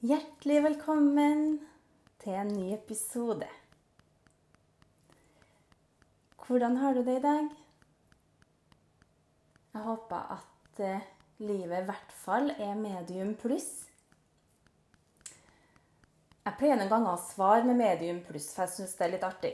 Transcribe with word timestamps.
Hjertelig 0.00 0.62
velkommen 0.64 1.58
til 2.22 2.32
en 2.32 2.48
ny 2.48 2.70
episode. 2.72 3.44
Hvordan 6.40 6.78
har 6.80 6.94
du 6.96 7.02
det 7.04 7.18
i 7.18 7.20
dag? 7.20 7.50
Jeg 9.74 9.82
håper 9.84 10.30
at 10.38 10.80
eh, 10.80 11.04
livet 11.44 11.82
i 11.82 11.88
hvert 11.90 12.14
fall 12.22 12.48
er 12.54 12.80
medium 12.80 13.34
pluss. 13.42 13.68
Jeg 16.46 16.56
pleier 16.56 16.80
noen 16.80 16.94
ganger 16.94 17.18
å 17.18 17.20
svare 17.26 17.68
med 17.68 17.76
medium 17.82 18.22
pluss, 18.24 18.48
for 18.54 18.64
jeg 18.64 18.78
syns 18.78 18.96
det 18.96 19.04
er 19.04 19.14
litt 19.18 19.28
artig. 19.28 19.52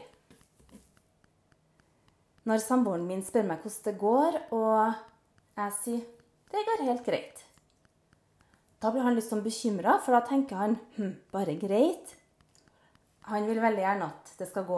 Når 2.47 2.63
samboeren 2.69 3.11
min 3.11 3.27
spør 3.27 3.51
meg 3.51 3.67
hvordan 3.67 3.91
det 3.91 3.99
går, 4.07 4.41
og 4.55 4.95
jeg 5.59 5.77
sier 5.83 6.07
det 6.55 6.67
går 6.71 6.87
helt 6.93 7.07
greit. 7.11 7.46
Da 8.87 8.93
blir 8.95 9.03
han 9.03 9.17
litt 9.17 9.27
sånn 9.27 9.43
bekymra, 9.43 9.97
for 9.99 10.15
da 10.15 10.21
tenker 10.23 10.61
han 10.61 10.77
hm, 10.95 11.15
bare 11.35 11.57
greit. 11.59 12.13
Han 13.27 13.49
vil 13.49 13.59
veldig 13.59 13.83
gjerne 13.83 14.07
at 14.13 14.29
det 14.39 14.47
skal 14.47 14.63
gå 14.69 14.77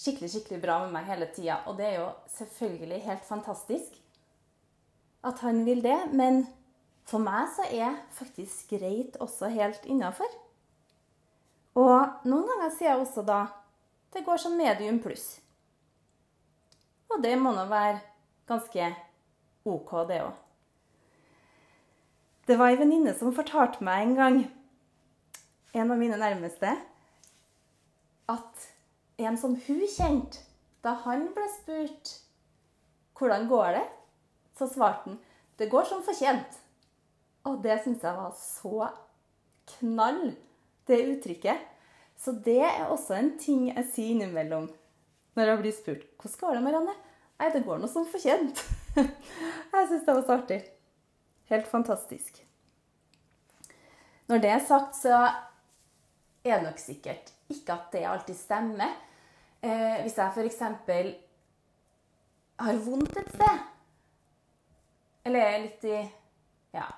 skikkelig 0.00 0.30
skikkelig 0.32 0.60
bra 0.62 0.78
med 0.86 0.94
meg 0.94 1.10
hele 1.10 1.26
tida. 1.34 1.58
Og 1.68 1.76
det 1.76 1.84
er 1.90 1.98
jo 1.98 2.06
selvfølgelig 2.32 3.02
helt 3.04 3.26
fantastisk 3.28 3.98
at 5.28 5.42
han 5.44 5.60
vil 5.66 5.82
det. 5.84 5.98
Men 6.16 6.46
for 7.04 7.20
meg 7.20 7.50
så 7.52 7.66
er 7.68 7.98
faktisk 8.16 8.72
greit 8.72 9.18
også 9.20 9.52
helt 9.52 9.84
innafor. 9.84 10.32
Og 11.76 12.24
noen 12.24 12.48
ganger 12.54 12.72
sier 12.72 12.94
jeg 12.94 13.02
også 13.02 13.26
da 13.28 13.42
det 14.16 14.24
går 14.24 14.40
som 14.40 14.56
medium 14.56 15.02
pluss. 15.04 15.26
Og 17.12 17.20
det 17.20 17.36
må 17.36 17.52
nå 17.52 17.68
være 17.68 18.00
ganske 18.48 18.88
OK, 19.68 19.92
det 20.08 20.22
òg. 20.24 20.43
Det 22.46 22.58
var 22.60 22.72
ei 22.72 22.78
venninne 22.80 23.14
som 23.16 23.32
fortalte 23.32 23.84
meg 23.84 24.02
en 24.02 24.16
gang, 24.18 24.40
en 25.74 25.90
av 25.90 26.00
mine 26.00 26.18
nærmeste, 26.20 26.74
at 28.28 28.66
en 29.18 29.38
som 29.40 29.54
hun 29.66 29.84
kjente, 29.88 30.42
da 30.84 30.92
han 31.06 31.30
ble 31.32 31.46
spurt 31.54 32.18
hvordan 33.16 33.46
går 33.48 33.78
det, 33.78 33.84
så 34.58 34.68
svarte 34.68 35.08
han 35.08 35.22
det 35.58 35.70
går 35.70 35.86
som 35.86 36.02
fortjent. 36.02 36.58
Og 37.46 37.60
det 37.62 37.78
syns 37.84 38.02
jeg 38.02 38.16
var 38.16 38.32
så 38.36 38.88
knall, 39.76 40.34
det 40.88 41.00
uttrykket. 41.12 41.60
Så 42.18 42.34
det 42.44 42.60
er 42.66 42.88
også 42.88 43.14
en 43.18 43.34
ting 43.38 43.68
jeg 43.70 43.86
sier 43.92 44.14
innimellom 44.14 44.70
når 45.34 45.50
jeg 45.50 45.60
blir 45.60 45.74
spurt 45.74 46.04
hvordan 46.20 46.40
går 46.40 46.56
det, 46.56 46.62
Marianne? 46.62 46.94
Nei, 47.40 47.48
det 47.50 47.64
går 47.66 47.80
nå 47.82 47.88
som 47.90 48.06
fortjent. 48.06 48.60
jeg 48.96 49.88
syns 49.88 50.04
det 50.06 50.14
var 50.14 50.22
så 50.26 50.36
artig. 50.38 50.60
Helt 51.54 51.68
fantastisk. 51.70 52.40
Når 54.26 54.40
det 54.42 54.50
er 54.50 54.62
sagt, 54.66 54.96
så 54.98 55.14
er 56.42 56.56
det 56.56 56.64
nok 56.64 56.80
sikkert 56.82 57.30
ikke 57.52 57.76
at 57.76 57.92
det 57.92 58.06
alltid 58.10 58.34
stemmer. 58.34 58.94
Eh, 59.62 60.00
hvis 60.02 60.16
jeg 60.18 60.32
f.eks. 60.34 60.60
har 62.64 62.80
vondt 62.86 63.18
et 63.20 63.28
sted, 63.36 63.60
eller 65.24 65.44
er 65.44 65.62
litt 65.62 65.86
i 65.86 65.98
ja, 66.74 66.88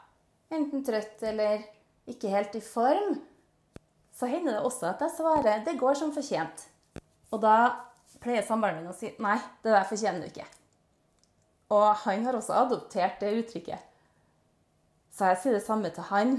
enten 0.56 0.84
trøtt 0.86 1.22
eller 1.28 1.66
ikke 2.08 2.30
helt 2.32 2.56
i 2.56 2.62
form, 2.64 3.18
så 4.16 4.30
hender 4.30 4.56
det 4.56 4.62
også 4.64 4.88
at 4.94 5.04
jeg 5.04 5.16
svarer 5.18 5.64
'det 5.64 5.76
går 5.78 5.94
som 6.00 6.14
fortjent'. 6.14 6.64
Og 7.30 7.42
da 7.42 7.76
pleier 8.20 8.42
samboeren 8.42 8.80
min 8.80 8.88
å 8.88 8.96
si 8.96 9.12
'nei, 9.18 9.36
det 9.62 9.74
der 9.76 9.84
fortjener 9.84 10.20
du 10.20 10.26
ikke'. 10.30 10.48
Og 11.76 11.94
han 12.06 12.24
har 12.24 12.32
også 12.32 12.56
adoptert 12.56 13.20
det 13.20 13.36
uttrykket. 13.42 13.95
Så 15.16 15.30
jeg 15.30 15.40
sier 15.40 15.56
det 15.56 15.64
samme 15.64 15.88
til 15.94 16.04
han. 16.10 16.36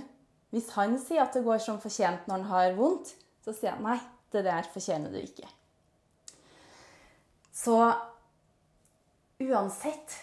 Hvis 0.53 0.70
han 0.78 0.95
sier 1.02 1.25
at 1.25 1.33
det 1.33 1.45
går 1.47 1.59
som 1.64 1.80
fortjent 1.81 2.28
når 2.30 2.44
han 2.44 2.52
har 2.52 2.78
vondt, 2.78 3.16
så 3.42 3.53
sier 3.56 3.72
jeg 3.73 3.83
nei, 3.83 3.97
det 4.31 4.44
der 4.45 4.70
fortjener 4.70 5.11
du 5.11 5.17
ikke. 5.20 5.50
Så 7.58 7.77
uansett 9.42 10.17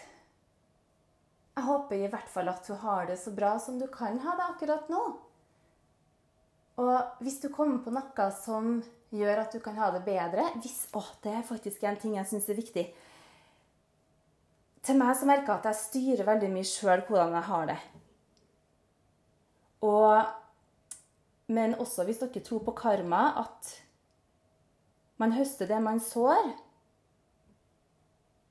Jeg 1.54 1.66
håper 1.66 2.00
i 2.02 2.08
hvert 2.10 2.30
fall 2.30 2.48
at 2.50 2.66
du 2.66 2.74
har 2.78 3.06
det 3.06 3.14
så 3.18 3.30
bra 3.34 3.52
som 3.62 3.76
du 3.78 3.86
kan 3.90 4.16
ha 4.22 4.32
det 4.38 4.46
akkurat 4.48 4.88
nå. 4.90 5.02
Og 6.82 7.22
hvis 7.22 7.38
du 7.42 7.46
kommer 7.54 7.78
på 7.84 7.92
noe 7.94 8.26
som 8.40 8.80
gjør 9.14 9.44
at 9.44 9.54
du 9.54 9.60
kan 9.62 9.78
ha 9.78 9.92
det 9.94 10.02
bedre 10.06 10.48
hvis, 10.58 10.88
å, 10.94 11.02
Det 11.22 11.30
er 11.30 11.46
faktisk 11.46 11.84
en 11.86 11.98
ting 12.00 12.16
jeg 12.18 12.26
syns 12.30 12.48
er 12.50 12.58
viktig. 12.58 12.84
Til 14.84 14.98
meg 14.98 15.14
så 15.16 15.30
merker 15.30 15.52
jeg 15.52 15.60
at 15.62 15.68
jeg 15.70 15.82
styrer 15.82 16.28
veldig 16.28 16.50
mye 16.56 16.68
sjøl 16.68 17.06
hvordan 17.06 17.38
jeg 17.38 17.48
har 17.50 17.70
det. 17.70 17.78
Og, 19.84 20.24
men 21.52 21.76
også 21.80 22.06
hvis 22.08 22.22
dere 22.22 22.44
tror 22.44 22.64
på 22.64 22.76
karma, 22.78 23.26
at 23.44 23.74
man 25.20 25.34
høster 25.36 25.68
det 25.70 25.80
man 25.82 26.00
sår. 26.02 26.52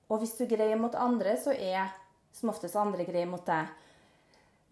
Og 0.09 0.21
hvis 0.21 0.35
du 0.37 0.45
greier 0.49 0.77
mot 0.79 0.95
andre, 0.95 1.35
så 1.41 1.55
er 1.57 1.89
som 2.33 2.51
oftest 2.53 2.77
andre 2.79 3.05
greier 3.07 3.29
mot 3.29 3.43
deg. 3.47 3.69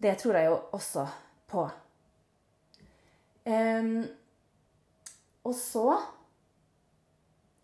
Det 0.02 0.16
tror 0.18 0.38
jeg 0.38 0.50
jo 0.50 0.58
også 0.74 1.06
på. 1.50 1.68
Um, 3.42 4.04
og 5.42 5.54
så, 5.58 5.96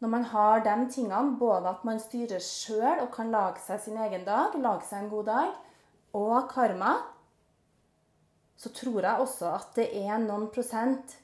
når 0.03 0.11
man 0.11 0.25
har 0.33 0.65
de 0.67 0.77
tingene, 0.91 1.37
både 1.39 1.71
at 1.71 1.85
man 1.87 2.01
styrer 2.03 2.43
sjøl 2.43 3.05
og 3.05 3.13
kan 3.15 3.31
lage 3.31 3.63
seg 3.63 3.83
sin 3.83 3.99
egen 4.03 4.27
dag, 4.27 4.59
lage 4.59 4.87
seg 4.89 5.05
en 5.05 5.13
god 5.13 5.31
dag, 5.31 5.55
og 6.19 6.51
karma, 6.51 6.97
så 8.59 8.73
tror 8.75 9.01
jeg 9.05 9.25
også 9.25 9.51
at 9.55 9.75
det 9.79 9.89
er 10.03 10.19
noen 10.23 10.49
prosent 10.55 11.19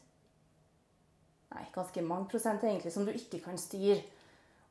Nei, 1.55 1.69
ganske 1.71 2.03
mange 2.03 2.27
prosent 2.33 2.65
egentlig, 2.67 2.91
som 2.91 3.05
du 3.07 3.13
ikke 3.15 3.39
kan 3.45 3.59
styre. 3.61 4.01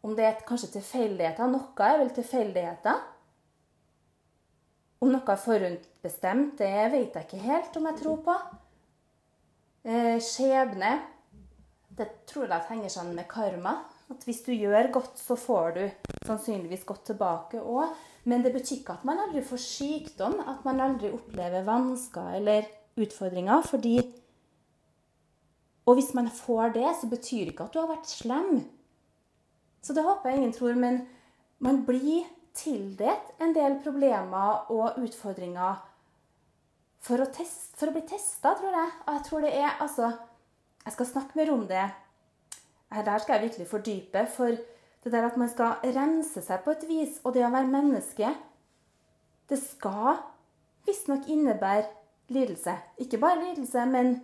Om 0.03 0.17
det 0.17 0.25
er 0.27 0.41
kanskje 0.43 0.73
tilfeldigheter. 0.73 1.47
Noe 1.47 1.85
er 1.87 2.01
vel 2.01 2.09
tilfeldigheter. 2.11 2.97
Om 4.99 5.13
noe 5.13 5.23
er 5.31 5.39
forhåndsbestemt, 5.39 6.57
det 6.59 6.73
vet 6.91 7.15
jeg 7.15 7.23
ikke 7.23 7.39
helt 7.45 7.79
om 7.79 7.87
jeg 7.87 7.99
tror 8.01 8.19
på. 8.27 8.35
Eh, 9.83 10.19
skjebne 10.23 10.91
Det 11.93 12.07
tror 12.27 12.51
jeg 12.51 12.67
henger 12.67 12.89
sammen 12.89 13.15
med 13.15 13.29
karma. 13.31 13.77
At 14.11 14.23
hvis 14.27 14.43
du 14.43 14.51
gjør 14.51 14.91
godt, 14.91 15.19
så 15.19 15.35
får 15.39 15.71
du 15.77 15.83
sannsynligvis 16.25 16.83
godt 16.89 17.05
tilbake 17.11 17.61
òg. 17.61 17.95
Men 18.23 18.43
det 18.43 18.53
betyr 18.53 18.79
ikke 18.79 18.95
at 18.95 19.05
man 19.07 19.19
aldri 19.19 19.43
får 19.43 19.59
sykdom, 19.59 20.37
at 20.47 20.63
man 20.65 20.79
aldri 20.79 21.11
opplever 21.11 21.65
vansker 21.67 22.37
eller 22.39 22.69
utfordringer. 22.95 23.61
Fordi 23.61 23.97
Og 25.85 25.93
hvis 25.93 26.13
man 26.13 26.29
får 26.31 26.69
det, 26.77 26.95
så 27.01 27.07
betyr 27.11 27.39
det 27.39 27.51
ikke 27.51 27.63
at 27.63 27.73
du 27.73 27.79
har 27.81 27.89
vært 27.89 28.07
slem. 28.07 28.61
Så 29.83 29.93
det 29.93 30.03
håper 30.03 30.29
jeg 30.29 30.37
ingen 30.37 30.53
tror. 30.55 30.75
Men 30.79 31.01
man 31.59 31.81
blir 31.85 32.23
tildelt 32.55 33.41
en 33.41 33.51
del 33.55 33.75
problemer 33.83 34.71
og 34.71 35.01
utfordringer 35.03 35.81
for 37.03 37.19
å, 37.19 37.27
test, 37.35 37.73
for 37.75 37.91
å 37.91 37.95
bli 37.95 38.05
testa, 38.07 38.53
tror 38.55 38.71
jeg. 38.71 38.93
Og 39.03 39.17
jeg 39.17 39.25
tror 39.27 39.43
det 39.43 39.51
er 39.59 39.81
Altså, 39.83 40.13
jeg 40.85 40.95
skal 40.95 41.09
snakke 41.11 41.39
mer 41.41 41.51
om 41.51 41.67
det. 41.67 41.83
Der 42.93 43.17
skal 43.19 43.35
jeg 43.35 43.49
virkelig 43.49 43.67
fordype. 43.67 44.27
For 44.31 44.55
det 45.03 45.11
der 45.11 45.27
at 45.27 45.37
man 45.39 45.49
skal 45.51 45.81
rense 45.95 46.41
seg 46.43 46.61
på 46.63 46.73
et 46.75 46.85
vis, 46.87 47.19
og 47.23 47.35
det 47.35 47.43
å 47.43 47.51
være 47.51 47.71
menneske, 47.71 48.29
det 49.51 49.59
skal 49.59 50.21
visstnok 50.87 51.27
innebære 51.31 51.89
lidelse. 52.31 52.75
Ikke 53.03 53.19
bare 53.19 53.41
lidelse, 53.41 53.83
men 53.89 54.15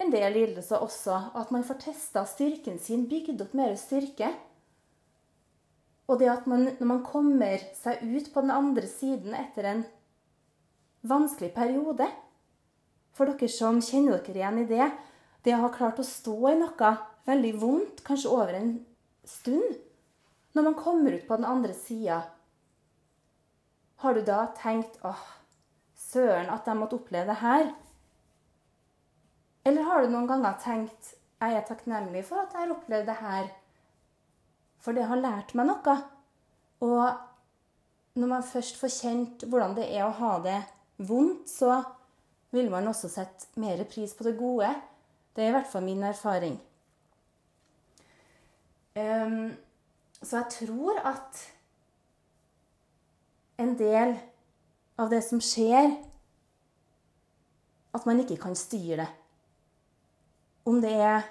en 0.00 0.10
del 0.12 0.32
lidelse 0.34 0.78
også. 0.82 1.16
At 1.38 1.52
man 1.54 1.64
får 1.66 1.78
testa 1.84 2.24
styrken 2.26 2.80
sin, 2.82 3.06
bygd 3.10 3.42
opp 3.44 3.54
mer 3.54 3.76
styrke. 3.78 4.32
Og 6.10 6.18
det 6.18 6.30
at 6.32 6.48
man, 6.50 6.66
når 6.80 6.88
man 6.90 7.04
kommer 7.06 7.62
seg 7.78 8.02
ut 8.02 8.32
på 8.34 8.42
den 8.42 8.50
andre 8.50 8.88
siden 8.90 9.36
etter 9.36 9.68
en 9.70 9.84
vanskelig 11.06 11.52
periode 11.54 12.08
For 13.14 13.30
dere 13.30 13.48
som 13.50 13.78
kjenner 13.84 14.18
dere 14.24 14.38
igjen 14.40 14.58
i 14.62 14.66
det, 14.68 14.88
det 15.44 15.54
å 15.54 15.62
ha 15.64 15.70
klart 15.72 16.00
å 16.02 16.06
stå 16.06 16.34
i 16.50 16.58
noe 16.58 16.90
veldig 17.28 17.52
vondt, 17.60 18.02
kanskje 18.06 18.32
over 18.32 18.56
en 18.58 18.72
stund 19.28 19.78
Når 20.52 20.66
man 20.66 20.74
kommer 20.74 21.14
ut 21.14 21.26
på 21.28 21.36
den 21.38 21.46
andre 21.46 21.74
sida, 21.74 22.22
har 24.00 24.14
du 24.14 24.24
da 24.24 24.46
tenkt 24.56 24.98
åh, 25.06 25.24
søren 25.94 26.50
at 26.50 26.66
jeg 26.66 26.78
måtte 26.78 26.98
oppleve 26.98 27.30
det 27.30 27.40
her? 27.42 27.70
Eller 29.68 29.86
har 29.86 30.02
du 30.02 30.12
noen 30.12 30.28
ganger 30.30 30.56
tenkt 30.62 31.14
jeg 31.40 31.56
er 31.56 31.64
takknemlig 31.64 32.20
for 32.28 32.42
at 32.42 32.52
jeg 32.52 32.66
har 32.66 32.72
opplevd 32.74 33.06
det 33.08 33.16
her, 33.16 33.46
for 34.80 34.96
det 34.96 35.06
har 35.08 35.20
lært 35.20 35.54
meg 35.56 35.70
noe. 35.70 35.94
Og 36.84 38.20
når 38.20 38.28
man 38.34 38.44
først 38.44 38.76
får 38.80 38.92
kjent 38.92 39.46
hvordan 39.48 39.76
det 39.78 39.86
er 39.88 40.04
å 40.04 40.16
ha 40.18 40.34
det 40.44 40.58
vondt, 41.08 41.48
så 41.48 41.78
vil 42.52 42.68
man 42.72 42.88
også 42.90 43.08
sette 43.08 43.48
mer 43.60 43.80
pris 43.88 44.12
på 44.16 44.26
det 44.26 44.34
gode. 44.36 44.68
Det 45.32 45.46
er 45.46 45.52
i 45.52 45.56
hvert 45.56 45.70
fall 45.70 45.86
min 45.86 46.04
erfaring. 46.04 46.58
Um, 48.98 49.54
så 50.22 50.42
jeg 50.42 50.52
tror 50.52 51.00
at 51.08 51.40
en 53.60 53.74
del 53.78 54.14
av 55.00 55.10
det 55.12 55.20
som 55.24 55.40
skjer 55.40 55.94
at 57.96 58.06
man 58.06 58.20
ikke 58.22 58.38
kan 58.40 58.56
styre 58.58 59.02
det. 59.02 59.10
Om 60.68 60.80
det 60.82 60.96
er 60.96 61.28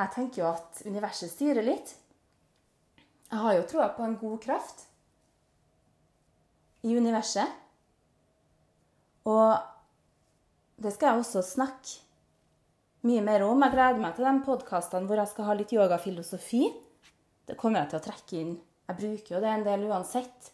Jeg 0.00 0.12
tenker 0.14 0.40
jo 0.40 0.46
at 0.48 0.78
universet 0.88 1.28
styrer 1.28 1.60
litt. 1.60 1.90
Jeg 3.28 3.38
har 3.42 3.52
jo 3.58 3.66
troa 3.68 3.88
på 3.92 4.04
en 4.06 4.14
god 4.16 4.38
kraft 4.40 4.86
i 6.88 6.94
universet. 6.96 7.50
Og 9.28 9.58
det 10.80 10.94
skal 10.94 11.10
jeg 11.10 11.20
også 11.20 11.42
snakke 11.44 12.00
mye 13.04 13.20
mer 13.26 13.44
om. 13.44 13.60
Jeg 13.60 13.74
gleder 13.74 14.00
meg 14.00 14.16
til 14.16 14.24
de 14.24 14.32
podkastene 14.46 15.10
hvor 15.10 15.20
jeg 15.20 15.32
skal 15.34 15.50
ha 15.50 15.58
litt 15.58 15.74
yogafilosofi. 15.76 16.62
Det 17.50 17.56
kommer 17.58 17.82
jeg 17.82 17.90
til 17.90 17.98
å 17.98 18.04
trekke 18.04 18.36
inn. 18.38 18.50
Jeg 18.86 18.98
bruker 19.00 19.34
jo 19.34 19.38
det 19.42 19.50
en 19.50 19.64
del 19.66 19.86
uansett. 19.90 20.50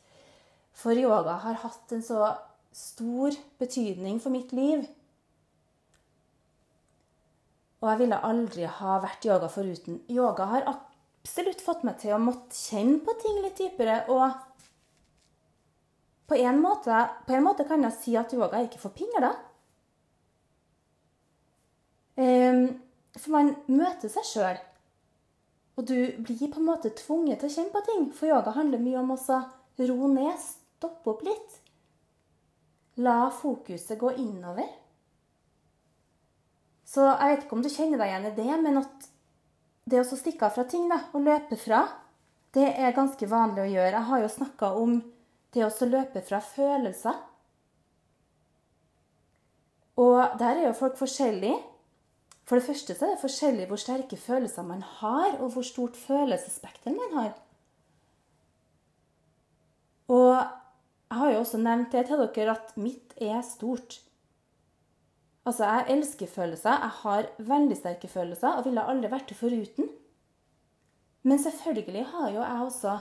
For 0.77 0.97
yoga 0.97 1.35
har 1.43 1.59
hatt 1.61 1.93
en 1.93 2.05
så 2.05 2.31
stor 2.73 3.37
betydning 3.61 4.17
for 4.21 4.33
mitt 4.33 4.55
liv. 4.57 4.87
Og 7.83 7.91
jeg 7.91 8.01
ville 8.01 8.23
aldri 8.25 8.65
ha 8.79 8.97
vært 9.05 9.29
yoga 9.29 9.51
foruten. 9.53 10.01
Yoga 10.09 10.49
har 10.55 10.69
absolutt 10.73 11.61
fått 11.65 11.85
meg 11.85 12.01
til 12.01 12.17
å 12.17 12.21
måtte 12.23 12.57
kjenne 12.57 13.03
på 13.05 13.13
ting 13.21 13.43
litt 13.45 13.61
dypere. 13.61 13.99
Og 14.09 14.33
på 16.33 16.41
en 16.41 16.63
måte, 16.65 17.03
på 17.29 17.37
en 17.37 17.45
måte 17.45 17.69
kan 17.69 17.85
jeg 17.85 17.99
si 18.01 18.17
at 18.17 18.33
yoga 18.33 18.57
er 18.57 18.71
ikke 18.71 18.81
for 18.81 18.97
pingler. 18.97 19.29
da. 19.29 19.35
for 23.21 23.37
man 23.37 23.53
møter 23.69 24.09
seg 24.09 24.25
sjøl. 24.25 24.65
Og 25.77 25.85
du 25.85 25.97
blir 26.25 26.49
på 26.49 26.61
en 26.61 26.71
måte 26.71 26.95
tvunget 26.97 27.43
til 27.43 27.51
å 27.51 27.55
kjenne 27.55 27.75
på 27.75 27.83
ting. 27.85 28.07
For 28.17 28.31
yoga 28.31 28.55
handler 28.57 28.81
mye 28.81 29.03
om 29.03 29.13
å 29.13 29.19
ro 29.21 30.09
ned, 30.09 30.41
stoppe 30.41 31.13
opp 31.13 31.25
litt. 31.27 31.59
La 33.05 33.27
fokuset 33.29 33.99
gå 34.01 34.15
innover. 34.17 34.71
Så 36.87 37.05
jeg 37.05 37.33
vet 37.33 37.45
ikke 37.45 37.59
om 37.59 37.65
du 37.65 37.69
kjenner 37.69 38.01
deg 38.01 38.09
igjen 38.09 38.29
i 38.31 38.35
det, 38.39 38.57
men 38.63 38.81
at 38.81 39.09
det 39.87 40.01
å 40.01 40.07
stikke 40.09 40.49
av 40.49 40.57
fra 40.57 40.65
ting 40.71 40.89
da, 40.89 41.03
og 41.13 41.27
løpe 41.27 41.59
fra, 41.61 41.83
det 42.57 42.71
er 42.73 42.97
ganske 42.97 43.29
vanlig 43.29 43.67
å 43.67 43.71
gjøre. 43.75 43.93
Jeg 43.99 44.09
har 44.09 44.23
jo 44.23 44.33
snakka 44.33 44.71
om 44.81 44.99
det 45.53 45.67
å 45.67 45.89
løpe 45.91 46.23
fra 46.25 46.41
følelser. 46.41 47.19
Og 50.01 50.39
der 50.41 50.61
er 50.61 50.69
jo 50.69 50.77
folk 50.77 50.97
forskjellige. 50.99 51.59
For 52.47 52.59
det 52.59 52.67
første 52.67 52.95
så 52.95 53.07
er 53.07 53.17
det 53.17 53.23
forskjellig 53.25 53.67
hvor 53.67 53.81
sterke 53.83 54.17
følelser 54.17 54.63
man 54.63 54.83
har, 55.01 55.35
og 55.43 55.51
hvor 55.55 55.67
stort 55.67 55.97
følelsesspekter 55.99 56.95
man 56.95 57.19
har. 57.19 57.33
Og 60.09 60.31
jeg 61.11 61.19
har 61.19 61.33
jo 61.33 61.39
også 61.39 61.59
nevnt 61.59 61.93
det 61.93 62.07
til 62.07 62.23
dere 62.23 62.55
at 62.55 62.77
mitt 62.79 63.15
er 63.19 63.41
stort. 63.43 63.99
Altså, 65.47 65.65
jeg 65.65 65.87
elsker 65.95 66.27
følelser. 66.27 66.71
Jeg 66.71 66.95
har 67.03 67.29
veldig 67.39 67.77
sterke 67.77 68.09
følelser 68.09 68.59
og 68.59 68.65
ville 68.67 68.83
aldri 68.83 69.11
vært 69.11 69.29
det 69.29 69.37
foruten. 69.39 69.91
Men 71.23 71.39
selvfølgelig 71.43 72.07
har 72.07 72.31
jo 72.31 72.41
jeg 72.41 72.63
også 72.63 72.97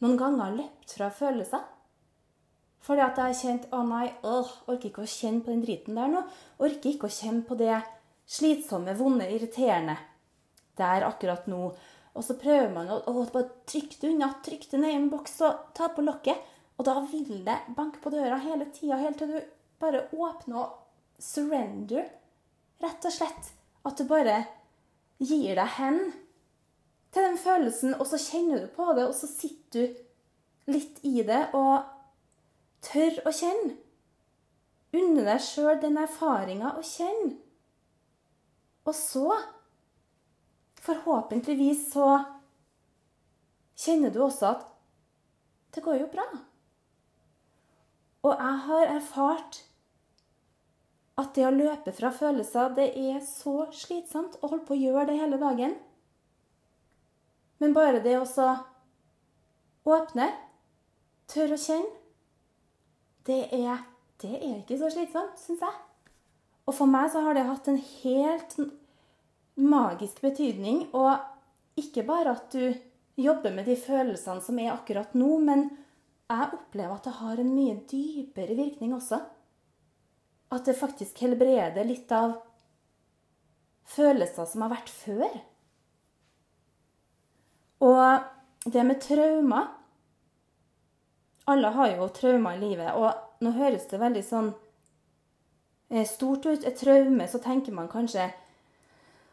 noen 0.00 0.18
ganger 0.18 0.56
løpt 0.56 0.94
fra 0.96 1.10
følelser. 1.14 1.62
Fordi 2.80 3.02
at 3.04 3.18
jeg 3.18 3.24
har 3.24 3.38
kjent 3.42 3.72
å 3.74 3.82
nei, 3.84 4.06
øh, 4.24 4.50
orker 4.70 4.88
ikke 4.88 5.02
å 5.04 5.10
kjenne 5.10 5.42
på 5.44 5.52
den 5.52 5.64
driten 5.66 5.98
der 5.98 6.10
nå. 6.10 6.22
Orker 6.58 6.94
ikke 6.94 7.10
å 7.10 7.14
kjenne 7.14 7.42
på 7.46 7.58
det 7.58 7.74
slitsomme, 8.30 8.94
vonde, 8.98 9.26
irriterende 9.30 9.96
der 10.78 11.06
akkurat 11.08 11.48
nå. 11.50 11.70
Og 12.14 12.24
så 12.26 12.36
prøver 12.38 12.70
man 12.74 12.90
å, 12.90 13.00
å 13.06 13.26
bare 13.30 13.48
trykke 13.70 14.00
det 14.00 14.12
unna, 14.12 14.32
trykke 14.44 14.70
det 14.72 14.80
ned 14.82 14.94
i 14.94 14.98
en 14.98 15.10
boks 15.12 15.36
og 15.46 15.66
ta 15.76 15.90
på 15.94 16.04
lokket. 16.04 16.38
Og 16.80 16.86
da 16.88 16.96
vil 17.10 17.42
det 17.46 17.58
banke 17.76 18.00
på 18.02 18.12
døra 18.14 18.40
hele 18.40 18.70
tida, 18.74 18.98
helt 19.00 19.20
til 19.20 19.34
du 19.34 19.40
bare 19.80 20.06
åpner 20.16 20.62
og 20.62 21.20
surrender. 21.20 22.08
Rett 22.80 23.04
og 23.04 23.14
slett. 23.14 23.52
At 23.86 24.00
du 24.00 24.06
bare 24.08 24.42
gir 25.20 25.56
deg 25.56 25.76
hen 25.76 26.00
til 27.12 27.26
den 27.26 27.38
følelsen, 27.40 27.94
og 27.98 28.06
så 28.08 28.20
kjenner 28.20 28.64
du 28.64 28.72
på 28.72 28.86
det, 28.96 29.06
og 29.08 29.14
så 29.16 29.28
sitter 29.28 29.90
du 29.90 30.72
litt 30.72 31.00
i 31.06 31.22
det 31.26 31.46
og 31.56 31.88
tør 32.86 33.20
å 33.26 33.32
kjenne. 33.34 33.76
Unne 34.96 35.24
deg 35.26 35.42
sjøl 35.44 35.78
den 35.82 35.98
erfaringa 36.00 36.74
å 36.78 36.84
kjenne. 36.86 37.36
Og 38.88 38.94
så, 38.96 39.36
forhåpentligvis, 40.80 41.90
så 41.92 42.22
kjenner 43.80 44.12
du 44.12 44.22
også 44.24 44.54
at 44.54 44.64
det 45.74 45.84
går 45.84 46.00
jo 46.02 46.08
bra. 46.12 46.26
Og 48.22 48.32
jeg 48.34 48.56
har 48.66 48.94
erfart 48.96 49.60
at 51.20 51.34
det 51.36 51.44
å 51.46 51.52
løpe 51.52 51.92
fra 51.92 52.10
følelser, 52.14 52.72
det 52.76 52.88
er 52.96 53.20
så 53.24 53.68
slitsomt 53.76 54.38
å 54.40 54.50
holde 54.50 54.66
på 54.68 54.76
å 54.76 54.80
gjøre 54.80 55.06
det 55.10 55.18
hele 55.20 55.40
dagen. 55.40 55.76
Men 57.60 57.76
bare 57.76 58.00
det 58.04 58.16
å 58.16 58.24
åpne, 59.84 60.30
tørre 61.28 61.56
å 61.56 61.60
kjenne, 61.60 61.96
det 63.28 63.42
er, 63.52 63.84
det 64.22 64.32
er 64.38 64.58
ikke 64.62 64.78
så 64.80 64.88
slitsomt, 64.92 65.36
syns 65.40 65.64
jeg. 65.64 65.89
Og 66.68 66.76
for 66.76 66.90
meg 66.90 67.10
så 67.12 67.22
har 67.24 67.36
det 67.36 67.48
hatt 67.48 67.68
en 67.70 67.80
helt 67.80 68.56
magisk 69.60 70.20
betydning. 70.24 70.86
Og 70.96 71.80
ikke 71.80 72.04
bare 72.06 72.36
at 72.36 72.54
du 72.54 72.74
jobber 73.20 73.54
med 73.54 73.68
de 73.68 73.76
følelsene 73.78 74.44
som 74.44 74.58
er 74.60 74.72
akkurat 74.74 75.14
nå, 75.18 75.32
men 75.44 75.68
jeg 76.30 76.54
opplever 76.54 76.94
at 76.94 77.08
det 77.08 77.16
har 77.18 77.42
en 77.42 77.54
mye 77.54 77.76
dypere 77.90 78.56
virkning 78.58 78.94
også. 78.94 79.18
At 80.50 80.66
det 80.66 80.78
faktisk 80.78 81.18
helbreder 81.22 81.86
litt 81.86 82.10
av 82.14 82.38
følelser 83.90 84.46
som 84.46 84.64
har 84.64 84.72
vært 84.74 84.92
før. 84.92 85.36
Og 87.80 88.70
det 88.70 88.82
med 88.84 89.00
traumer 89.00 89.76
Alle 91.50 91.70
har 91.74 91.94
jo 91.96 92.06
traumer 92.14 92.54
i 92.54 92.60
livet. 92.62 92.92
Og 92.94 93.42
nå 93.42 93.50
høres 93.56 93.88
det 93.90 93.98
veldig 93.98 94.22
sånn 94.22 94.50
stort 96.06 96.46
ut, 96.46 96.64
et 96.64 96.76
traume, 96.78 97.26
så 97.28 97.40
tenker 97.42 97.74
man 97.74 97.88
kanskje 97.90 98.28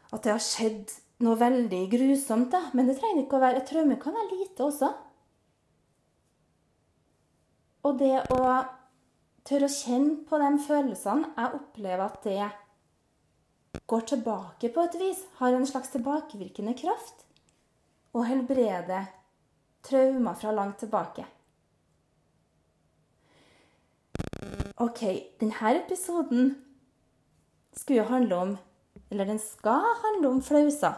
at 0.08 0.24
det 0.24 0.32
har 0.32 0.42
skjedd 0.42 0.94
noe 1.24 1.38
veldig 1.38 1.82
grusomt. 1.92 2.50
da. 2.52 2.64
Men 2.74 2.88
det 2.88 2.98
trenger 2.98 3.24
ikke 3.24 3.38
å 3.38 3.44
være 3.44 3.62
Et 3.62 3.70
traume 3.70 3.98
kan 4.00 4.16
være 4.16 4.40
lite 4.40 4.64
også. 4.64 4.90
Og 7.86 7.98
det 8.00 8.16
å 8.34 8.40
tørre 9.48 9.68
å 9.68 9.72
kjenne 9.72 10.24
på 10.28 10.38
de 10.42 10.48
følelsene 10.60 11.30
Jeg 11.36 11.54
opplever 11.60 12.04
at 12.04 12.26
det 12.26 12.50
går 13.88 14.04
tilbake 14.12 14.72
på 14.74 14.84
et 14.84 14.98
vis. 15.00 15.24
Har 15.38 15.54
en 15.54 15.66
slags 15.66 15.94
tilbakevirkende 15.94 16.74
kraft. 16.74 17.24
Og 18.14 18.26
helbreder 18.26 19.10
traumer 19.84 20.34
fra 20.34 20.52
langt 20.52 20.80
tilbake. 20.82 21.24
OK, 24.78 25.00
denne 25.40 25.70
episoden 25.74 26.52
skulle 27.74 27.98
jo 27.98 28.08
handle 28.08 28.36
om 28.36 28.56
Eller 29.10 29.24
den 29.24 29.38
skal 29.38 29.82
handle 30.04 30.28
om 30.28 30.42
flauser. 30.42 30.94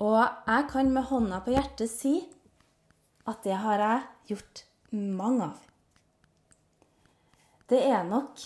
Og 0.00 0.22
jeg 0.46 0.64
kan 0.70 0.90
med 0.90 1.04
hånda 1.10 1.42
på 1.44 1.52
hjertet 1.52 1.90
si 1.92 2.14
at 3.28 3.44
det 3.44 3.58
har 3.60 3.82
jeg 3.82 4.00
gjort 4.30 4.62
mange 4.90 5.44
av. 5.44 5.58
Det 7.68 7.82
er 7.84 8.02
nok 8.08 8.40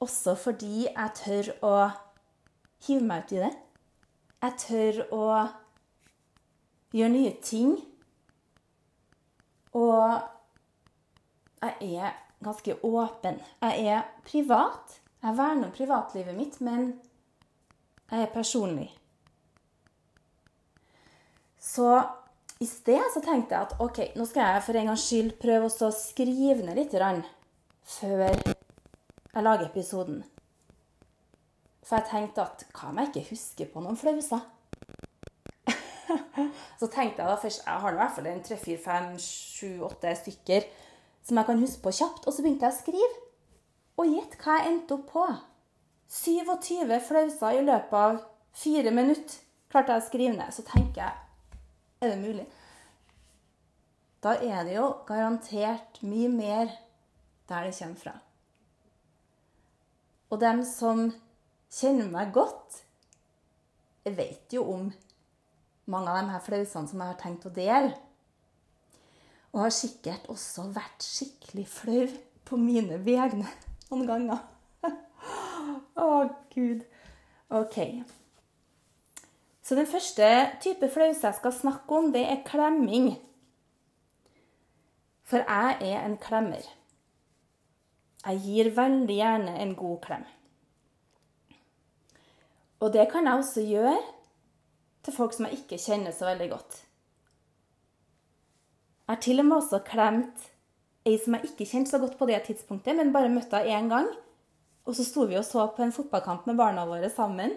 også 0.00 0.34
fordi 0.34 0.88
jeg 0.88 1.14
tør 1.20 1.52
å 1.62 1.72
hive 2.88 3.06
meg 3.06 3.24
ut 3.24 3.36
i 3.38 3.40
det. 3.44 3.52
Jeg 4.42 4.58
tør 4.64 5.00
å 5.14 5.24
gjøre 6.96 7.14
nye 7.14 7.32
ting. 7.44 7.72
Og 9.78 10.39
jeg 11.60 12.00
er 12.00 12.16
ganske 12.44 12.76
åpen. 12.84 13.40
Jeg 13.60 13.86
er 13.86 14.02
privat. 14.24 15.00
Jeg 15.22 15.36
verner 15.36 15.68
om 15.68 15.74
privatlivet 15.76 16.36
mitt, 16.36 16.60
men 16.64 16.94
jeg 18.10 18.22
er 18.22 18.32
personlig. 18.32 18.88
Så 21.60 22.00
i 22.60 22.66
sted 22.66 23.02
så 23.14 23.20
tenkte 23.24 23.54
jeg 23.54 23.68
at 23.68 23.76
ok, 23.80 24.00
nå 24.16 24.24
skal 24.28 24.54
jeg 24.54 24.64
for 24.64 24.76
en 24.76 24.90
gangs 24.90 25.04
skyld 25.04 25.36
prøve 25.40 25.68
å 25.68 25.92
skrive 25.96 26.64
ned 26.64 26.76
litt 26.80 26.96
før 27.90 28.24
jeg 28.30 29.44
lager 29.44 29.66
episoden. 29.68 30.22
For 31.84 31.98
jeg 31.98 32.08
tenkte 32.10 32.44
at 32.44 32.64
hva 32.72 32.90
om 32.90 33.00
jeg 33.00 33.10
ikke 33.10 33.30
husker 33.30 33.70
på 33.72 33.82
noen 33.84 33.98
flauser? 33.98 34.42
så 36.80 36.88
tenkte 36.88 37.22
jeg 37.22 37.28
da 37.28 37.36
først 37.38 37.64
Jeg 37.66 37.82
har 37.82 37.92
i 37.92 37.98
hvert 38.00 38.14
fall 38.16 38.28
en 38.30 38.42
tre, 38.42 38.56
fire, 38.56 38.80
fem, 38.82 39.10
sju, 39.20 39.82
åtte 39.86 40.14
stykker 40.20 40.68
som 41.26 41.38
jeg 41.38 41.48
kan 41.48 41.62
huske 41.62 41.82
på 41.84 41.94
kjapt. 42.00 42.26
Og 42.26 42.34
så 42.34 42.44
begynte 42.44 42.66
jeg 42.68 42.76
å 42.76 42.80
skrive. 42.80 43.22
Og 44.00 44.14
gjett 44.14 44.36
hva 44.40 44.58
jeg 44.58 44.70
endte 44.70 44.96
opp 44.96 45.06
på. 45.12 45.26
27 46.10 46.96
flauser 47.06 47.58
i 47.58 47.66
løpet 47.66 47.94
av 47.94 48.22
fire 48.56 48.90
minutter 48.94 49.36
klarte 49.70 49.94
jeg 49.94 50.02
å 50.02 50.08
skrive 50.08 50.38
ned. 50.38 50.54
Så 50.54 50.66
tenker 50.66 51.04
jeg 51.04 51.26
Er 52.00 52.14
det 52.14 52.20
mulig? 52.22 52.46
Da 54.24 54.34
er 54.40 54.64
det 54.64 54.74
jo 54.74 54.86
garantert 55.08 56.00
mye 56.04 56.28
mer 56.32 56.72
der 57.48 57.68
det 57.68 57.76
kommer 57.76 58.00
fra. 58.00 58.14
Og 60.30 60.40
dem 60.40 60.62
som 60.64 61.08
kjenner 61.72 62.10
meg 62.10 62.32
godt, 62.34 62.82
vet 64.04 64.52
jo 64.54 64.64
om 64.72 64.90
mange 65.90 66.10
av 66.10 66.20
de 66.20 66.32
her 66.34 66.44
flausene 66.44 66.88
som 66.88 67.02
jeg 67.02 67.12
har 67.12 67.18
tenkt 67.20 67.46
å 67.46 67.54
dele. 67.54 67.92
Og 69.52 69.64
har 69.64 69.74
sikkert 69.74 70.28
også 70.30 70.68
vært 70.74 71.02
skikkelig 71.02 71.66
flau 71.70 72.06
på 72.46 72.58
mine 72.58 73.00
vegne 73.04 73.48
noen 73.90 74.06
ganger. 74.06 74.42
Å, 76.04 76.08
Gud. 76.54 76.84
OK. 77.50 77.78
Så 79.62 79.74
den 79.78 79.86
første 79.86 80.26
type 80.62 80.88
flause 80.90 81.26
jeg 81.26 81.38
skal 81.38 81.54
snakke 81.54 81.98
om, 81.98 82.12
det 82.14 82.22
er 82.26 82.44
klemming. 82.46 83.12
For 85.26 85.42
jeg 85.42 85.92
er 85.92 86.04
en 86.04 86.16
klemmer. 86.18 86.64
Jeg 88.26 88.40
gir 88.44 88.70
veldig 88.76 89.16
gjerne 89.16 89.56
en 89.62 89.74
god 89.78 89.98
klem. 90.04 90.24
Og 92.80 92.92
det 92.92 93.06
kan 93.12 93.26
jeg 93.26 93.42
også 93.42 93.62
gjøre 93.64 93.98
til 95.04 95.14
folk 95.14 95.34
som 95.36 95.46
jeg 95.46 95.60
ikke 95.60 95.78
kjenner 95.80 96.14
så 96.16 96.28
veldig 96.30 96.50
godt. 96.50 96.80
Jeg 99.10 99.16
har 99.16 99.22
til 99.24 99.42
og 99.42 99.46
med 99.48 99.56
også 99.56 99.78
klemt 99.82 100.42
ei 101.02 101.16
som 101.18 101.34
jeg 101.34 101.48
ikke 101.48 101.64
kjente 101.66 101.90
så 101.90 101.98
godt 101.98 102.12
på 102.14 102.28
det 102.28 102.36
tidspunktet, 102.46 102.94
men 102.94 103.08
bare 103.10 103.32
møtte 103.32 103.58
henne 103.58 103.74
én 103.74 103.88
gang. 103.90 104.06
Og 104.86 104.94
så 104.94 105.02
sto 105.02 105.24
vi 105.26 105.34
og 105.34 105.42
så 105.48 105.64
på 105.74 105.82
en 105.82 105.90
fotballkamp 105.90 106.46
med 106.46 106.54
barna 106.60 106.84
våre 106.86 107.10
sammen. 107.10 107.56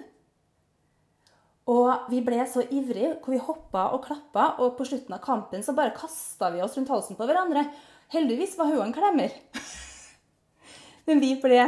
Og 1.70 2.10
vi 2.10 2.24
ble 2.26 2.42
så 2.50 2.66
ivrige, 2.66 3.14
hvor 3.22 3.36
vi 3.36 3.44
hoppa 3.46 3.86
og 3.94 4.02
klappa, 4.08 4.48
og 4.66 4.74
på 4.80 4.90
slutten 4.90 5.14
av 5.14 5.22
kampen 5.22 5.62
så 5.62 5.78
bare 5.78 5.94
kasta 5.94 6.50
vi 6.58 6.66
oss 6.66 6.74
rundt 6.80 6.90
halsen 6.90 7.22
på 7.22 7.30
hverandre. 7.30 7.68
Heldigvis 8.18 8.58
var 8.58 8.74
hun 8.74 8.88
en 8.88 8.98
klemmer. 8.98 9.38
Men 11.06 11.22
vi 11.22 11.36
ble 11.38 11.68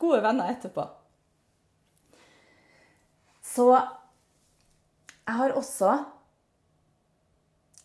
gode 0.00 0.24
venner 0.24 0.56
etterpå. 0.56 0.88
Så 3.44 3.68
jeg 3.76 5.42
har 5.44 5.60
også 5.60 5.98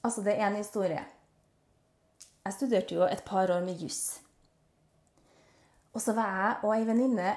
Altså, 0.01 0.24
det 0.25 0.34
er 0.34 0.48
en 0.48 0.55
historie. 0.55 1.03
Jeg 2.41 2.55
studerte 2.55 2.95
jo 2.95 3.05
et 3.05 3.21
par 3.21 3.51
år 3.53 3.62
med 3.62 3.77
juss. 3.77 4.21
Og 5.93 6.01
så 6.01 6.15
var 6.17 6.29
jeg 6.39 6.55
og 6.65 6.71
ei 6.74 6.88
venninne 6.88 7.36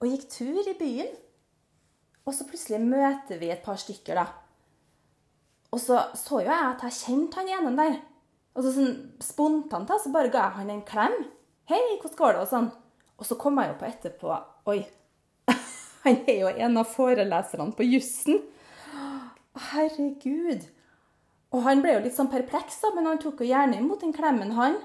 og 0.00 0.08
gikk 0.10 0.24
tur 0.32 0.70
i 0.72 0.74
byen. 0.78 1.12
Og 2.24 2.34
så 2.34 2.46
plutselig 2.48 2.80
møter 2.82 3.38
vi 3.38 3.52
et 3.52 3.62
par 3.62 3.78
stykker, 3.78 4.18
da. 4.18 4.24
Og 5.70 5.78
så 5.82 6.00
så 6.18 6.40
jo 6.40 6.48
jeg 6.48 6.66
at 6.72 6.82
jeg 6.82 6.98
kjente 6.98 7.38
han 7.38 7.52
ene 7.52 7.76
der. 7.78 7.96
Og 8.54 8.64
så 8.64 8.74
sånn 8.74 8.92
spontant 9.22 9.86
da, 9.90 10.00
så 10.02 10.10
bare 10.14 10.32
ga 10.34 10.48
jeg 10.48 10.58
han 10.58 10.74
en 10.74 10.84
klem. 10.88 11.16
'Hei, 11.70 11.80
hvordan 12.00 12.18
går 12.18 12.32
det?' 12.32 12.42
og 12.42 12.50
sånn. 12.50 12.70
Og 13.18 13.26
så 13.26 13.38
kom 13.38 13.58
jeg 13.58 13.70
jo 13.70 13.78
på 13.78 13.86
etterpå 13.86 14.36
Oi, 14.66 14.80
han 16.04 16.16
er 16.26 16.38
jo 16.40 16.50
en 16.50 16.78
av 16.82 16.90
foreleserne 16.90 17.70
på 17.76 17.86
jussen. 17.86 18.42
Herregud. 19.70 20.66
Og 21.54 21.62
han 21.62 21.82
ble 21.84 21.94
jo 21.94 22.02
litt 22.02 22.16
sånn 22.16 22.32
perpleks, 22.32 22.80
da, 22.82 22.90
men 22.96 23.06
han 23.06 23.20
tok 23.22 23.42
jo 23.42 23.48
gjerne 23.48 23.78
imot 23.78 24.02
den 24.02 24.14
klemmen, 24.14 24.56
han. 24.58 24.80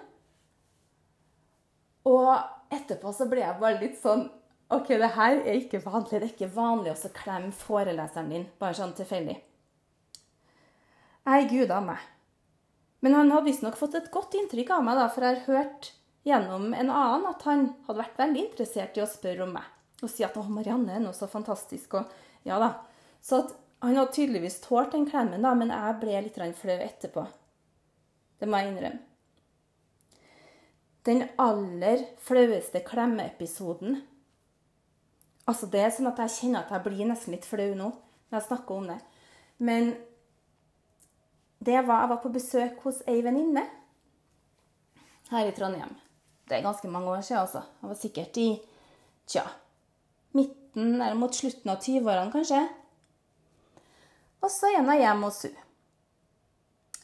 Og 2.10 2.30
etterpå 2.74 3.12
så 3.16 3.26
ble 3.30 3.42
jeg 3.42 3.58
bare 3.62 3.82
litt 3.82 3.98
sånn 4.00 4.28
OK, 4.70 4.92
det 5.02 5.16
her 5.16 5.40
er 5.40 5.56
ikke 5.58 5.82
vanlig. 5.82 6.12
Det 6.12 6.20
er 6.20 6.30
ikke 6.30 6.52
vanlig 6.54 6.92
å 6.94 7.10
klemme 7.16 7.50
foreleseren 7.58 8.30
din 8.30 8.46
bare 8.62 8.78
sånn 8.78 8.94
tilfeldig. 8.98 9.40
Nei, 11.26 11.40
gud 11.50 11.74
a 11.74 11.80
meg. 11.82 12.04
Men 13.02 13.16
han 13.18 13.32
hadde 13.34 13.48
visstnok 13.48 13.80
fått 13.80 13.98
et 13.98 14.12
godt 14.14 14.36
inntrykk 14.38 14.76
av 14.76 14.86
meg, 14.86 15.00
da, 15.00 15.08
for 15.10 15.26
jeg 15.26 15.40
har 15.40 15.48
hørt 15.56 15.90
gjennom 16.28 16.70
en 16.74 16.92
annen 16.92 17.26
at 17.32 17.46
han 17.48 17.66
hadde 17.88 18.02
vært 18.04 18.22
veldig 18.22 18.44
interessert 18.44 18.98
i 18.98 19.04
å 19.04 19.10
spørre 19.10 19.48
om 19.48 19.56
meg. 19.58 19.66
Og 20.04 20.12
si 20.12 20.24
at 20.24 20.38
'Å, 20.38 20.46
Marianne 20.48 20.96
er 20.96 21.02
noe 21.04 21.18
så 21.18 21.28
fantastisk', 21.28 21.98
og 21.98 22.12
ja 22.46 22.60
da. 22.60 22.70
Så 23.22 23.42
at 23.44 23.56
han 23.80 23.96
hadde 23.96 24.12
tydeligvis 24.12 24.60
tålt 24.62 24.92
den 24.92 25.06
klemmen, 25.08 25.44
da, 25.46 25.54
men 25.56 25.72
jeg 25.72 26.00
ble 26.02 26.24
litt 26.26 26.40
flau 26.60 26.76
etterpå. 26.84 27.24
Det 28.40 28.48
må 28.48 28.60
jeg 28.60 28.74
innrømme. 28.74 29.06
Den 31.08 31.24
aller 31.40 32.04
flaueste 32.22 32.84
klemmeepisoden 32.86 34.02
Altså, 35.50 35.66
det 35.66 35.80
er 35.82 35.90
sånn 35.90 36.06
at 36.12 36.20
jeg 36.22 36.34
kjenner 36.36 36.62
at 36.62 36.74
jeg 36.76 36.84
blir 36.86 37.08
nesten 37.10 37.34
litt 37.34 37.48
flau 37.48 37.72
nå 37.74 37.88
når 37.90 38.36
jeg 38.36 38.46
snakker 38.46 38.76
om 38.76 38.90
det. 38.92 38.98
Men 39.58 39.88
det 41.66 41.80
var 41.88 42.04
Jeg 42.04 42.10
var 42.12 42.20
på 42.22 42.30
besøk 42.30 42.84
hos 42.86 43.02
ei 43.08 43.24
venninne 43.26 43.64
her 45.32 45.48
i 45.50 45.56
Trondheim. 45.56 45.96
Det 46.48 46.58
er 46.58 46.68
ganske 46.68 46.88
mange 46.88 47.10
år 47.10 47.22
siden, 47.22 47.42
altså. 47.42 47.64
Jeg 47.82 47.90
var 47.90 47.98
sikkert 47.98 48.38
i 48.38 48.48
tja, 49.28 49.44
midten 50.34 51.02
eller 51.02 51.18
mot 51.18 51.36
slutten 51.36 51.70
av 51.70 51.82
20-årene, 51.82 52.32
kanskje. 52.34 52.62
Og 54.50 54.54
så 54.56 54.66
er 54.72 54.80
jeg 54.80 55.04
hjemme 55.04 55.28
hos 55.30 55.44
hun. 55.46 55.58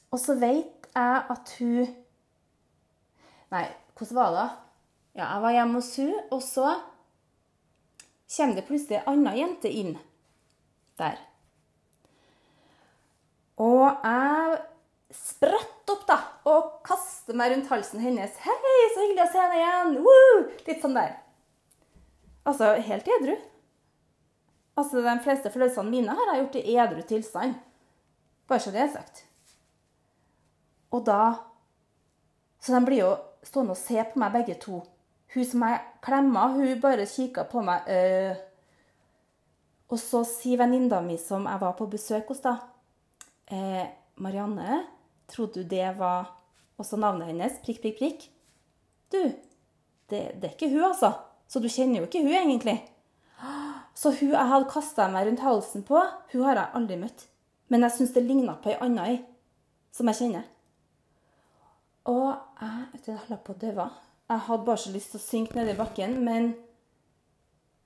Og 0.10 0.18
så 0.18 0.34
vet 0.42 0.88
jeg 0.96 1.18
at 1.30 1.52
hun 1.60 1.92
Nei, 3.54 3.68
hvordan 3.94 4.18
var 4.18 4.32
det? 4.34 4.46
Ja, 5.20 5.28
jeg 5.28 5.42
var 5.44 5.54
hjemme 5.54 5.78
hos 5.78 5.92
hun, 6.02 6.16
og 6.34 6.42
så 6.44 6.72
kommer 8.36 8.58
det 8.58 8.66
plutselig 8.66 8.98
ei 8.98 9.12
anna 9.12 9.36
jente 9.38 9.70
inn 9.70 9.94
der. 10.98 11.22
Og 13.62 13.86
jeg 13.86 14.58
spretter 15.14 15.94
opp 15.94 16.08
da, 16.10 16.18
og 16.50 16.74
kastet 16.90 17.38
meg 17.38 17.54
rundt 17.54 17.70
halsen 17.70 18.02
hennes. 18.02 18.34
'Hei, 18.42 18.74
så 18.96 19.06
hyggelig 19.06 19.28
å 19.28 19.32
se 19.32 19.46
deg 19.54 19.62
igjen!' 19.62 20.02
Woo! 20.10 20.42
Litt 20.66 20.82
sånn 20.82 20.98
der. 20.98 21.14
Altså 22.50 22.74
helt 22.90 23.14
edru. 23.20 23.38
Altså, 24.76 25.02
De 25.02 25.20
fleste 25.24 25.52
følelsene 25.52 25.90
mine 25.90 26.16
har 26.16 26.34
jeg 26.34 26.42
gjort 26.44 26.56
i 26.56 26.76
edru 26.76 27.02
tilstand. 27.08 27.56
Bare 28.48 28.60
så 28.60 28.72
det 28.72 28.82
er 28.82 28.92
sagt. 28.94 29.26
Og 30.92 31.06
da 31.06 31.34
Så 32.60 32.74
de 32.74 32.86
blir 32.86 32.98
jo 33.04 33.16
stående 33.44 33.76
og 33.76 33.78
se 33.78 34.04
på 34.04 34.20
meg, 34.20 34.32
begge 34.34 34.56
to. 34.58 34.80
Hun 35.36 35.46
som 35.46 35.62
jeg 35.62 35.82
klemma, 36.02 36.48
hun 36.48 36.82
bare 36.82 37.06
kikka 37.06 37.44
på 37.44 37.62
meg. 37.62 37.86
Øh. 37.88 38.36
Og 39.90 40.00
så 40.00 40.24
sier 40.26 40.58
venninna 40.58 41.02
mi 41.02 41.18
som 41.18 41.46
jeg 41.46 41.62
var 41.62 41.76
på 41.78 41.86
besøk 41.86 42.28
hos, 42.28 42.40
da 42.42 42.56
eh, 43.52 43.86
'Marianne, 44.18 44.86
Trodde 45.28 45.64
du 45.64 45.70
det 45.70 46.00
var 46.00 46.36
også 46.78 46.98
navnet 46.98 47.28
hennes? 47.28 47.60
Prikk, 47.64 47.82
prikk, 47.82 47.98
prikk. 47.98 48.26
Du, 49.12 49.22
det, 50.10 50.20
det, 50.42 50.44
er 50.44 50.54
ikke 50.54 50.70
hun, 50.70 50.84
altså. 50.84 51.12
Så 51.48 51.60
du 51.60 51.70
kjenner 51.70 52.00
jo 52.00 52.06
ikke 52.06 52.22
hun 52.22 52.34
egentlig. 52.34 52.76
Så 53.96 54.12
hun 54.20 54.34
jeg 54.34 54.50
hadde 54.52 54.68
kasta 54.72 55.08
meg 55.12 55.28
rundt 55.28 55.44
halsen 55.46 55.86
på, 55.88 56.02
hun 56.34 56.44
har 56.44 56.60
jeg 56.60 56.74
aldri 56.76 56.98
møtt. 57.00 57.28
Men 57.72 57.88
jeg 57.88 57.96
syns 57.96 58.14
det 58.14 58.26
ligna 58.26 58.58
på 58.62 58.74
ei 58.74 58.80
anna 58.84 59.08
ei 59.10 59.22
som 59.96 60.10
jeg 60.12 60.20
kjenner. 60.20 60.44
Og 62.12 62.36
jeg 62.60 62.84
vet 62.92 63.06
du, 63.06 63.12
jeg 63.14 63.22
holdt 63.30 63.46
på 63.46 63.56
å 63.56 63.62
dø. 63.62 63.72
Jeg 64.26 64.44
hadde 64.50 64.66
bare 64.68 64.82
så 64.82 64.92
lyst 64.94 65.14
til 65.14 65.22
å 65.22 65.26
synke 65.26 65.58
ned 65.58 65.72
i 65.74 65.80
bakken, 65.80 66.20
men 66.26 66.56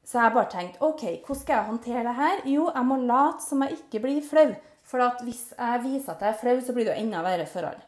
Så 0.09 0.17
jeg 0.17 0.33
bare 0.33 0.49
tenkte 0.49 0.81
OK, 0.81 1.01
hvordan 1.21 1.37
skal 1.37 1.53
jeg 1.53 1.65
håndtere 1.67 2.03
det 2.07 2.13
her? 2.17 2.39
Jo, 2.49 2.63
jeg 2.73 2.85
må 2.87 2.95
late 2.97 3.45
som 3.45 3.61
jeg 3.61 3.75
ikke 3.75 3.99
blir 4.01 4.23
flau. 4.25 4.55
For 4.81 5.21
hvis 5.21 5.51
jeg 5.53 5.81
viser 5.83 6.15
at 6.15 6.23
jeg 6.25 6.33
er 6.33 6.39
flau, 6.39 6.55
så 6.65 6.73
blir 6.73 6.87
det 6.87 6.95
jo 6.95 7.03
enda 7.03 7.21
verre 7.21 7.45
for 7.45 7.67
alle. 7.67 7.83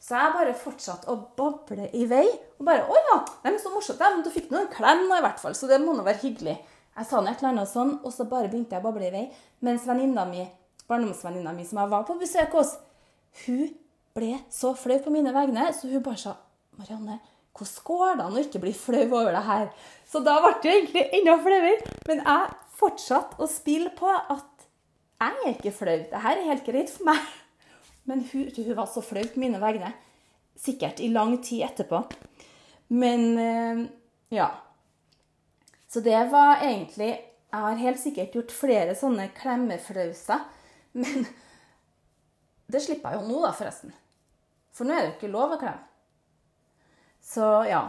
Så 0.00 0.18
jeg 0.18 0.34
bare 0.34 0.56
fortsatte 0.56 1.08
å 1.08 1.16
bable 1.38 1.88
i 1.96 2.04
vei. 2.10 2.26
Og 2.58 2.66
bare 2.66 2.84
'Å 2.84 2.96
ja, 3.06 3.16
det 3.42 3.54
er 3.54 3.58
så 3.58 3.72
morsomt. 3.72 4.00
Ja, 4.00 4.10
men 4.10 4.22
du 4.24 4.28
fikk 4.28 4.50
nå 4.50 4.60
en 4.60 4.68
klem, 4.68 5.08
nå, 5.08 5.16
i 5.16 5.24
hvert 5.24 5.40
fall. 5.40 5.54
Så 5.54 5.66
det 5.66 5.80
må 5.80 5.96
nå 5.96 6.04
være 6.04 6.20
hyggelig.' 6.26 6.58
Jeg 6.96 7.06
sa 7.06 7.20
noe 7.20 7.32
et 7.32 7.40
eller 7.40 7.52
annet 7.52 7.70
sånn, 7.70 7.92
og 8.04 8.12
så 8.12 8.26
bare 8.28 8.50
begynte 8.50 8.76
jeg 8.76 8.82
å 8.82 8.86
bable 8.88 9.06
i 9.06 9.12
vei. 9.14 9.26
Mens 9.64 9.86
venninna 9.88 10.24
mi, 10.28 10.44
barndomsvenninna 10.90 11.52
mi 11.56 11.66
som 11.68 11.80
jeg 11.80 11.92
var 11.92 12.06
på 12.08 12.16
besøk 12.20 12.56
hos, 12.58 12.74
hun 13.44 13.68
ble 14.16 14.32
så 14.52 14.72
flau 14.76 14.98
på 15.04 15.12
mine 15.14 15.32
vegne, 15.34 15.70
så 15.72 15.88
hun 15.88 16.02
bare 16.02 16.18
sa 16.18 16.36
'Marianne, 16.76 17.20
hvordan 17.54 17.84
går 17.84 18.16
det 18.16 18.24
an 18.24 18.36
å 18.36 18.42
ikke 18.44 18.62
bli 18.62 18.72
flau 18.72 19.04
over 19.04 19.32
det 19.32 19.44
her?' 19.44 19.70
Så 20.06 20.24
da 20.24 20.40
ble 20.42 20.54
det 20.62 20.72
egentlig 20.74 21.04
enda 21.12 21.36
flauere. 21.38 21.76
Men 22.08 22.24
jeg 22.26 22.50
fortsatte 22.80 23.38
å 23.38 23.46
spille 23.46 23.90
på 23.96 24.08
at 24.08 24.66
jeg 25.20 25.36
er 25.44 25.54
ikke 25.54 25.76
flau. 25.76 25.98
Dette 25.98 26.16
er 26.16 26.46
helt 26.48 26.64
greit 26.64 26.90
for 26.90 27.04
meg. 27.04 27.20
Men 28.08 28.24
hun, 28.32 28.48
hun 28.56 28.76
var 28.76 28.86
så 28.86 29.02
flau 29.04 29.22
på 29.22 29.40
mine 29.42 29.60
vegne. 29.60 29.92
Sikkert 30.56 31.00
i 31.00 31.12
lang 31.12 31.36
tid 31.44 31.62
etterpå. 31.68 32.02
Men 32.88 33.38
eh, 33.38 33.84
ja. 34.34 34.48
Så 35.90 36.00
det 36.00 36.18
var 36.30 36.62
egentlig 36.62 37.10
Jeg 37.50 37.60
har 37.60 37.80
helt 37.82 37.98
sikkert 37.98 38.34
gjort 38.34 38.52
flere 38.54 38.92
sånne 38.94 39.24
klemmeflauser. 39.34 40.44
Men 41.02 41.24
det 42.70 42.82
slipper 42.84 43.10
jeg 43.10 43.24
jo 43.24 43.26
nå, 43.26 43.40
da, 43.42 43.50
forresten. 43.58 43.90
For 44.70 44.86
nå 44.86 44.94
er 44.94 45.02
det 45.02 45.08
jo 45.08 45.16
ikke 45.16 45.32
lov 45.32 45.56
å 45.56 45.58
klemme. 45.58 45.82
Så 47.18 47.48
ja. 47.66 47.82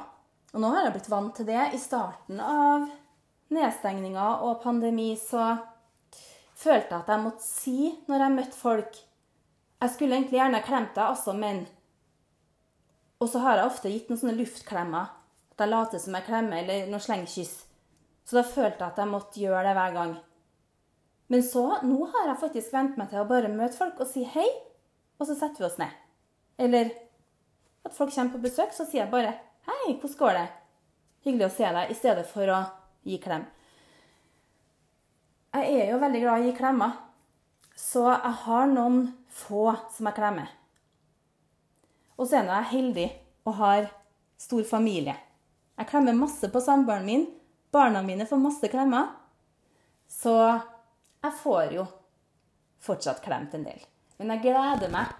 Og 0.52 0.64
nå 0.64 0.72
har 0.74 0.88
jeg 0.88 0.96
blitt 0.98 1.12
vant 1.14 1.36
til 1.38 1.46
det. 1.46 1.62
I 1.78 1.80
starten 1.80 2.42
av 2.42 2.90
nedstengninga 3.54 4.28
og 4.48 4.64
pandemi 4.64 5.14
så 5.20 5.54
følte 6.58 6.96
jeg 6.96 7.00
at 7.04 7.14
jeg 7.14 7.24
måtte 7.28 7.46
si 7.46 7.78
når 8.10 8.26
jeg 8.26 8.38
møtte 8.40 8.58
folk 8.58 9.00
Jeg 9.82 9.94
skulle 9.96 10.18
egentlig 10.18 10.38
gjerne 10.38 10.66
klemt 10.66 10.92
deg, 10.94 11.06
altså, 11.06 11.34
men 11.34 11.64
Og 13.22 13.30
så 13.30 13.42
har 13.46 13.58
jeg 13.58 13.70
ofte 13.70 13.94
gitt 13.94 14.10
noen 14.10 14.20
sånne 14.22 14.40
luftklemmer. 14.42 15.14
At 15.54 15.62
jeg 15.62 15.70
later 15.70 16.02
som 16.02 16.18
jeg 16.18 16.26
klemmer, 16.26 16.62
eller 16.62 16.90
noen 16.90 17.04
slengkyss. 17.06 17.60
Så 18.28 18.38
da 18.38 18.44
følte 18.48 18.84
jeg 18.84 18.94
at 18.94 19.00
jeg 19.02 19.12
måtte 19.12 19.42
gjøre 19.42 19.64
det 19.68 19.76
hver 19.78 19.96
gang. 19.96 20.18
Men 21.32 21.46
så, 21.48 21.64
nå 21.88 22.06
har 22.12 22.28
jeg 22.28 22.42
faktisk 22.42 22.74
vent 22.76 22.98
meg 23.00 23.10
til 23.12 23.22
å 23.22 23.30
bare 23.30 23.52
møte 23.52 23.78
folk 23.78 24.02
og 24.04 24.10
si 24.10 24.26
hei, 24.34 24.48
og 25.20 25.28
så 25.30 25.36
setter 25.38 25.64
vi 25.64 25.68
oss 25.70 25.80
ned. 25.80 25.94
Eller 26.62 26.92
at 27.88 27.96
folk 27.96 28.14
kommer 28.14 28.36
på 28.36 28.44
besøk, 28.44 28.74
så 28.76 28.86
sier 28.86 29.06
jeg 29.06 29.14
bare 29.14 29.34
hei, 29.70 29.96
hvordan 29.96 30.18
går 30.20 30.38
det? 30.38 30.48
Hyggelig 31.26 31.48
å 31.48 31.56
se 31.56 31.72
deg, 31.78 31.92
i 31.94 31.98
stedet 31.98 32.28
for 32.30 32.52
å 32.52 32.60
gi 33.08 33.18
klem. 33.22 33.46
Jeg 35.52 35.82
er 35.82 35.90
jo 35.92 36.00
veldig 36.02 36.22
glad 36.24 36.40
i 36.40 36.46
å 36.46 36.50
gi 36.50 36.58
klemmer, 36.58 37.00
så 37.76 38.06
jeg 38.12 38.38
har 38.46 38.70
noen 38.72 39.02
få 39.32 39.72
som 39.92 40.08
jeg 40.08 40.18
klemmer. 40.18 40.52
Og 42.18 42.28
så 42.28 42.40
er 42.40 42.52
jeg 42.52 42.72
heldig 42.76 43.10
og 43.50 43.58
har 43.58 43.90
stor 44.42 44.64
familie. 44.68 45.16
Jeg 45.80 45.90
klemmer 45.90 46.18
masse 46.18 46.50
på 46.52 46.62
samboeren 46.62 47.08
min. 47.08 47.26
Barna 47.72 48.02
mine 48.04 48.26
får 48.26 48.38
masse 48.38 48.68
klemmer. 48.68 49.08
Så 50.08 50.36
jeg 51.22 51.34
får 51.40 51.76
jo 51.78 51.86
fortsatt 52.84 53.22
klemt 53.24 53.54
en 53.56 53.64
del. 53.64 53.80
Men 54.20 54.36
jeg 54.36 54.44
gleder 54.50 54.92
meg 54.92 55.14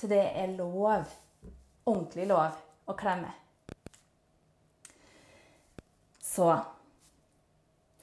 til 0.00 0.12
det 0.12 0.22
er 0.36 0.54
lov, 0.56 1.04
ordentlig 1.86 2.26
lov, 2.30 2.56
å 2.86 2.94
klemme. 2.96 3.32
Så 6.22 6.48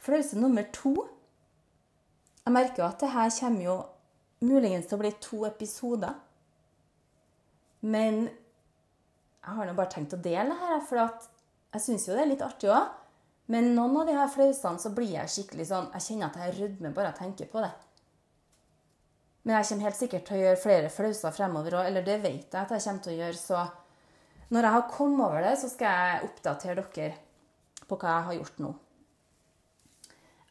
flause 0.04 0.40
nummer 0.40 0.66
to. 0.76 0.94
Jeg 2.44 2.54
merker 2.54 2.84
jo 2.84 2.88
at 2.90 3.04
det 3.04 3.12
her 3.14 3.34
kommer 3.38 3.66
jo 3.66 3.76
muligens 4.44 4.90
til 4.90 4.98
å 4.98 5.04
bli 5.04 5.14
to 5.24 5.44
episoder. 5.48 6.18
Men 7.84 8.26
jeg 8.28 9.56
har 9.58 9.68
nå 9.68 9.76
bare 9.78 9.92
tenkt 9.92 10.16
å 10.16 10.22
dele 10.24 10.56
her, 10.60 10.82
for 10.88 11.00
jeg 11.00 11.84
syns 11.84 12.08
jo 12.08 12.16
det 12.16 12.26
er 12.26 12.32
litt 12.34 12.44
artig 12.46 12.72
òg. 12.72 12.92
Men 13.52 13.74
noen 13.76 13.98
av 14.00 14.08
de 14.08 14.16
her 14.16 14.30
flausene 14.32 14.80
så 14.80 14.94
blir 14.96 15.18
jeg 15.18 15.32
skikkelig 15.32 15.66
sånn 15.68 15.90
Jeg 15.98 16.06
kjenner 16.06 16.30
at 16.30 16.38
jeg 16.40 16.56
rødmer 16.62 16.94
bare 16.96 17.12
å 17.12 17.18
tenke 17.18 17.48
på 17.52 17.64
det. 17.64 17.72
Men 19.44 19.58
jeg 19.58 19.68
kommer 19.70 19.90
helt 19.90 20.00
sikkert 20.00 20.24
til 20.28 20.38
å 20.38 20.44
gjøre 20.46 20.62
flere 20.62 20.92
flauser 20.94 21.36
fremover 21.36 21.76
òg, 21.76 21.90
eller 21.90 22.06
det 22.08 22.22
vet 22.24 22.46
jeg 22.48 22.62
at 22.62 22.72
jeg 22.72 22.86
kommer 22.86 23.04
til 23.04 23.14
å 23.14 23.18
gjøre. 23.18 23.40
Så 23.42 23.64
når 24.56 24.68
jeg 24.68 24.76
har 24.78 24.88
kommet 24.94 25.26
over 25.26 25.44
det, 25.44 25.58
så 25.60 25.72
skal 25.72 26.00
jeg 26.00 26.30
oppdatere 26.30 26.86
dere 26.96 27.18
på 27.90 27.98
hva 28.00 28.16
jeg 28.16 28.28
har 28.30 28.38
gjort 28.40 28.64
nå. 28.64 28.72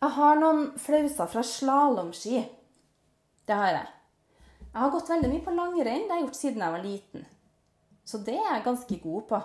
Jeg 0.02 0.14
har 0.18 0.38
noen 0.42 0.62
flauser 0.82 1.30
fra 1.30 1.46
slalåmski. 1.46 2.42
Det 3.48 3.56
har 3.56 3.72
jeg. 3.78 3.88
Jeg 4.66 4.80
har 4.80 4.92
gått 4.92 5.10
veldig 5.12 5.30
mye 5.30 5.44
på 5.46 5.54
langrenn. 5.56 6.04
Det 6.04 6.12
har 6.12 6.20
jeg 6.20 6.26
gjort 6.26 6.40
siden 6.40 6.64
jeg 6.64 6.76
var 6.76 6.84
liten. 6.84 7.26
Så 8.04 8.20
det 8.26 8.36
er 8.36 8.48
jeg 8.50 8.64
ganske 8.66 8.98
god 9.04 9.26
på. 9.30 9.40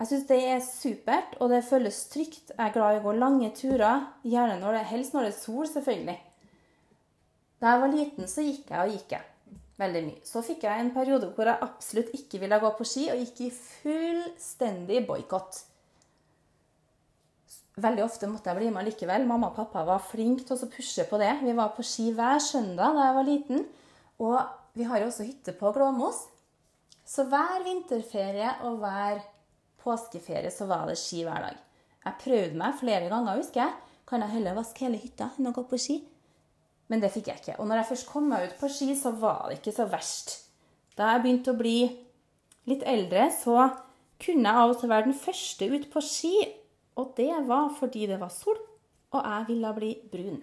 Jeg 0.00 0.08
syns 0.10 0.28
det 0.28 0.38
er 0.50 0.62
supert, 0.66 1.36
og 1.38 1.52
det 1.52 1.62
føles 1.66 1.98
trygt. 2.10 2.50
Jeg 2.50 2.62
er 2.64 2.72
glad 2.74 2.96
i 2.96 3.00
å 3.00 3.04
gå 3.04 3.12
lange 3.18 3.50
turer, 3.54 4.06
gjerne 4.26 4.58
når 4.58 4.78
det, 4.78 4.86
helst 4.90 5.14
når 5.14 5.28
det 5.28 5.34
er 5.34 5.38
sol, 5.38 5.66
selvfølgelig. 5.70 6.16
Da 7.62 7.74
jeg 7.74 7.82
var 7.84 7.92
liten, 7.92 8.30
så 8.30 8.42
gikk 8.42 8.72
jeg 8.72 8.80
og 8.82 8.96
gikk 8.96 9.14
jeg. 9.14 9.28
Veldig 9.82 10.02
mye. 10.08 10.22
Så 10.26 10.42
fikk 10.44 10.64
jeg 10.66 10.82
en 10.82 10.90
periode 10.94 11.28
hvor 11.36 11.48
jeg 11.48 11.64
absolutt 11.64 12.10
ikke 12.18 12.40
ville 12.42 12.58
gå 12.64 12.72
på 12.78 12.86
ski, 12.88 13.04
og 13.12 13.20
gikk 13.22 13.44
i 13.46 13.52
fullstendig 13.54 15.04
boikott. 15.06 15.60
Veldig 17.80 18.02
ofte 18.04 18.28
måtte 18.28 18.50
jeg 18.50 18.58
bli 18.58 18.72
med 18.74 18.84
likevel. 18.90 19.24
Mamma 19.28 19.48
og 19.48 19.56
pappa 19.56 19.84
var 19.88 20.02
flinke 20.04 20.44
til 20.44 20.58
å 20.58 20.70
pushe 20.74 21.06
på 21.08 21.20
det. 21.22 21.30
Vi 21.40 21.54
var 21.56 21.72
på 21.76 21.84
ski 21.86 22.10
hver 22.16 22.42
søndag 22.42 22.98
da 22.98 23.06
jeg 23.06 23.16
var 23.16 23.28
liten. 23.28 23.62
Og 24.20 24.36
vi 24.76 24.88
har 24.88 25.00
jo 25.00 25.08
også 25.08 25.24
hytte 25.24 25.54
på 25.56 25.72
Glåmos. 25.72 26.26
Så 27.08 27.24
hver 27.30 27.64
vinterferie 27.64 28.50
og 28.68 28.82
hver 28.82 29.22
påskeferie 29.82 30.50
så 30.54 30.68
var 30.70 30.86
det 30.88 30.98
ski 31.00 31.24
hver 31.26 31.48
dag. 31.48 31.58
Jeg 32.02 32.20
prøvde 32.22 32.58
meg 32.58 32.78
flere 32.80 33.10
ganger, 33.10 33.38
husker 33.38 33.64
jeg. 33.64 33.98
Kan 34.08 34.24
jeg 34.24 34.34
heller 34.36 34.56
vaske 34.58 34.86
hele 34.86 35.00
hytta 35.02 35.30
enn 35.38 35.50
å 35.50 35.54
gå 35.56 35.66
på 35.68 35.80
ski? 35.80 35.98
Men 36.90 37.02
det 37.02 37.12
fikk 37.14 37.30
jeg 37.30 37.42
ikke. 37.42 37.58
Og 37.62 37.68
når 37.68 37.82
jeg 37.82 37.90
først 37.92 38.08
kom 38.10 38.26
meg 38.30 38.48
ut 38.48 38.56
på 38.60 38.70
ski, 38.72 38.90
så 38.98 39.14
var 39.16 39.46
det 39.48 39.60
ikke 39.60 39.76
så 39.76 39.86
verst. 39.90 40.34
Da 40.98 41.12
jeg 41.14 41.22
begynte 41.24 41.54
å 41.54 41.60
bli 41.60 41.76
litt 42.68 42.82
eldre, 42.88 43.28
så 43.32 43.70
kunne 44.22 44.50
jeg 44.50 44.64
av 44.64 44.72
og 44.74 44.80
til 44.80 44.90
være 44.92 45.08
den 45.08 45.18
første 45.18 45.70
ut 45.72 45.86
på 45.92 46.02
ski 46.04 46.34
og 47.00 47.14
det 47.16 47.32
var 47.48 47.70
fordi 47.78 48.06
det 48.06 48.20
var 48.20 48.32
sol, 48.32 48.58
og 49.12 49.24
jeg 49.24 49.48
ville 49.48 49.74
bli 49.76 49.92
brun. 50.12 50.42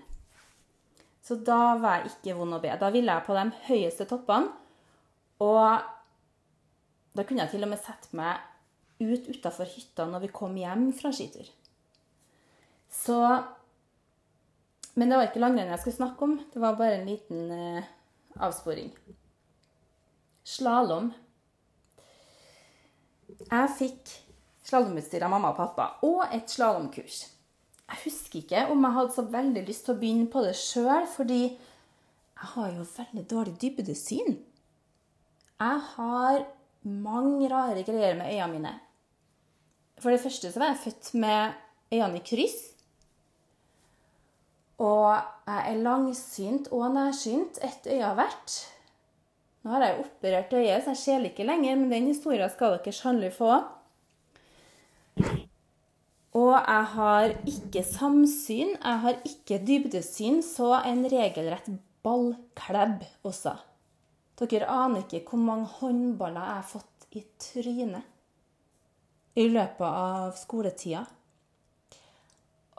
Så 1.22 1.38
da 1.46 1.76
var 1.78 2.00
jeg 2.00 2.14
ikke 2.14 2.38
vond 2.40 2.58
å 2.58 2.62
be. 2.64 2.72
Da 2.80 2.90
ville 2.94 3.14
jeg 3.14 3.26
på 3.28 3.36
de 3.38 3.46
høyeste 3.68 4.08
toppene. 4.10 4.50
Og 5.46 5.84
da 7.16 7.26
kunne 7.26 7.46
jeg 7.46 7.54
til 7.54 7.66
og 7.68 7.70
med 7.70 7.82
sette 7.84 8.18
meg 8.18 8.40
ut 9.00 9.30
utafor 9.32 9.70
hytta 9.70 10.06
når 10.10 10.26
vi 10.26 10.34
kom 10.36 10.58
hjem 10.60 10.90
fra 10.96 11.12
skitur. 11.16 11.48
Så 12.90 13.20
Men 14.96 15.10
det 15.10 15.18
var 15.18 15.28
ikke 15.30 15.40
langrenn 15.40 15.70
jeg 15.72 15.80
skulle 15.80 15.96
snakke 15.96 16.26
om. 16.26 16.34
Det 16.52 16.60
var 16.60 16.76
bare 16.76 16.98
en 16.98 17.06
liten 17.08 17.52
eh, 17.56 17.86
avsporing. 18.44 18.90
Slalåm. 20.44 21.14
Jeg 23.40 23.70
fikk 23.78 24.12
slalåmutstyr 24.68 25.24
av 25.24 25.32
mamma 25.32 25.54
og 25.54 25.60
pappa, 25.62 25.86
og 26.04 26.34
et 26.36 26.52
slalåmkurs. 26.52 27.22
Jeg 27.90 28.02
husker 28.04 28.42
ikke 28.42 28.66
om 28.74 28.84
jeg 28.86 28.98
hadde 28.98 29.16
så 29.16 29.26
veldig 29.38 29.64
lyst 29.70 29.88
til 29.88 29.96
å 29.96 30.02
begynne 30.02 30.28
på 30.34 30.44
det 30.44 30.54
sjøl, 30.60 31.08
fordi 31.10 31.42
jeg 31.46 32.52
har 32.58 32.76
jo 32.76 32.86
veldig 32.98 33.26
dårlig 33.32 33.56
dybdesyn. 33.62 34.36
Jeg 35.60 35.82
har 35.96 36.44
mange 36.84 37.50
rare 37.52 37.84
greier 37.88 38.20
med 38.20 38.30
øynene 38.30 38.54
mine. 38.54 38.76
For 40.00 40.14
det 40.14 40.22
første 40.24 40.52
så 40.52 40.62
var 40.62 40.74
jeg 40.74 40.84
født 40.86 41.14
med 41.20 41.56
øynene 41.92 42.20
i 42.20 42.26
kryss. 42.26 42.60
Og 44.80 45.10
jeg 45.48 45.64
er 45.72 45.82
langsynt 45.84 46.70
og 46.72 46.94
nærsynt. 46.96 47.60
Ett 47.66 47.88
øye 47.92 48.14
hvert. 48.16 48.60
Nå 49.64 49.74
har 49.74 49.84
jeg 49.84 49.98
jo 49.98 50.06
operert 50.06 50.54
øyet, 50.56 50.84
så 50.84 50.94
jeg 50.94 51.02
ser 51.02 51.26
ikke 51.28 51.44
lenger, 51.44 51.76
men 51.76 51.92
den 51.92 52.08
historien 52.14 52.50
skal 52.50 52.78
dere 52.78 52.94
sannelig 52.96 53.34
få. 53.36 53.58
Og 56.40 56.54
jeg 56.54 56.86
har 56.94 57.34
ikke 57.52 57.84
samsyn, 57.84 58.72
jeg 58.78 59.02
har 59.04 59.18
ikke 59.28 59.60
dybdesyn, 59.68 60.40
så 60.46 60.78
en 60.88 61.04
regelrett 61.12 61.68
ballklebb 62.06 63.04
også. 63.28 63.58
Dere 64.40 64.70
aner 64.72 65.04
ikke 65.04 65.26
hvor 65.28 65.44
mange 65.44 65.68
håndballer 65.82 66.40
jeg 66.40 66.62
har 66.62 66.70
fått 66.70 67.10
i 67.20 67.26
trynet 67.44 68.19
i 69.40 69.48
løpet 69.52 69.86
av 69.88 70.36
skoletida. 70.38 71.06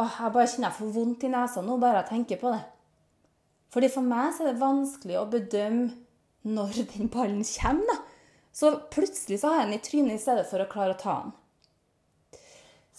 Og 0.00 0.06
jeg 0.06 0.32
bare 0.34 0.48
kjenner 0.48 0.70
jeg 0.70 0.78
får 0.78 0.92
vondt 0.94 1.26
i 1.26 1.32
nesa 1.32 1.64
nå 1.64 1.76
bare 1.80 2.02
jeg 2.02 2.10
tenker 2.12 2.40
på 2.40 2.52
det. 2.54 2.62
Fordi 3.70 3.90
For 3.92 4.06
meg 4.06 4.32
så 4.34 4.44
er 4.44 4.52
det 4.52 4.62
vanskelig 4.62 5.18
å 5.20 5.28
bedømme 5.30 5.90
når 6.50 6.80
den 6.94 7.10
ballen 7.12 7.44
kommer. 7.44 7.86
da. 7.86 7.98
Så 8.52 8.72
plutselig 8.90 9.40
så 9.40 9.52
har 9.52 9.60
jeg 9.60 9.68
den 9.68 9.78
i 9.78 9.84
trynet 9.84 10.16
i 10.16 10.22
stedet 10.22 10.48
for 10.50 10.62
å 10.62 10.68
klare 10.70 10.96
å 10.96 11.00
ta 11.00 11.16
den. 11.22 11.36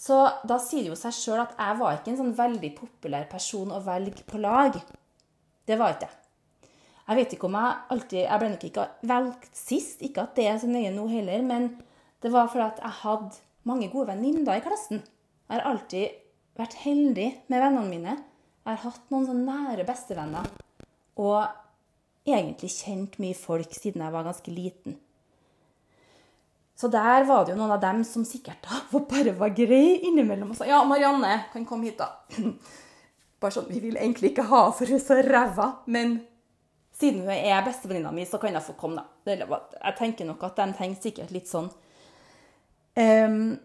Så 0.02 0.16
da 0.48 0.56
sier 0.58 0.82
det 0.82 0.90
jo 0.90 0.98
seg 0.98 1.14
sjøl 1.14 1.42
at 1.44 1.52
jeg 1.58 1.78
var 1.78 1.98
ikke 1.98 2.10
en 2.14 2.18
sånn 2.18 2.34
veldig 2.38 2.72
populær 2.78 3.28
person 3.30 3.70
å 3.70 3.82
velge 3.84 4.24
på 4.26 4.40
lag. 4.42 4.78
Det 5.68 5.78
var 5.78 5.94
ikke 5.94 6.08
jeg. 6.08 6.18
Jeg 7.02 7.18
vet 7.18 7.32
ikke 7.34 7.48
om 7.48 7.56
jeg 7.58 7.78
alltid 7.92 8.18
Jeg 8.20 8.40
ble 8.40 8.48
nok 8.52 8.64
ikke 8.66 8.84
valgt 9.10 9.56
sist, 9.58 10.02
ikke 10.06 10.22
at 10.22 10.36
det 10.38 10.46
er 10.48 10.58
så 10.62 10.68
nøye 10.70 10.92
nå 10.94 11.06
heller, 11.10 11.42
men 11.46 11.68
det 12.22 12.30
var 12.32 12.48
fordi 12.50 12.64
at 12.64 12.80
jeg 12.82 12.98
hadde 13.02 13.40
mange 13.68 13.90
gode 13.92 14.10
venninner 14.12 14.58
i 14.58 14.64
klassen. 14.64 15.02
Jeg 15.48 15.58
har 15.58 15.68
alltid 15.68 16.18
vært 16.58 16.76
heldig 16.82 17.28
med 17.52 17.62
vennene 17.62 17.88
mine. 17.88 18.18
Jeg 18.62 18.76
har 18.76 18.84
hatt 18.84 19.10
noen 19.12 19.26
sånne 19.28 19.56
nære 19.68 19.86
bestevenner. 19.88 20.48
Og 21.20 21.40
egentlig 22.28 22.70
kjent 22.74 23.18
mye 23.22 23.36
folk 23.36 23.74
siden 23.74 24.04
jeg 24.04 24.14
var 24.14 24.26
ganske 24.26 24.54
liten. 24.54 24.98
Så 26.78 26.88
der 26.90 27.26
var 27.28 27.44
det 27.44 27.52
jo 27.52 27.60
noen 27.60 27.74
av 27.76 27.82
dem 27.82 28.00
som 28.06 28.24
sikkert 28.26 28.64
da 28.66 29.02
bare 29.10 29.36
var 29.38 29.54
grei 29.54 30.00
innimellom 30.08 30.54
og 30.54 30.58
sa 30.58 30.66
ja, 30.66 30.80
Marianne 30.88 31.44
kan 31.52 31.66
komme 31.68 31.90
hit, 31.90 32.00
da. 32.00 32.10
Bare 33.42 33.54
sånn, 33.54 33.70
Vi 33.70 33.80
vil 33.82 33.98
egentlig 33.98 34.32
ikke 34.32 34.46
ha 34.50 34.68
for 34.70 34.86
hun 34.86 35.00
så 35.02 35.18
ræva, 35.26 35.68
men 35.90 36.20
siden 36.94 37.24
hun 37.24 37.34
er 37.34 37.64
bestevenninna 37.66 38.12
mi, 38.14 38.26
så 38.26 38.38
kan 38.38 38.54
jeg 38.54 38.62
få 38.66 38.76
komme, 38.78 39.02
da. 39.26 39.34
Jeg 39.34 39.96
tenker 39.98 40.28
nok 40.28 40.44
at 40.46 40.60
de 40.60 40.66
tenker 40.78 41.08
sikkert 41.08 41.32
litt 41.34 41.50
sånn. 41.50 41.70
Um, 42.98 43.58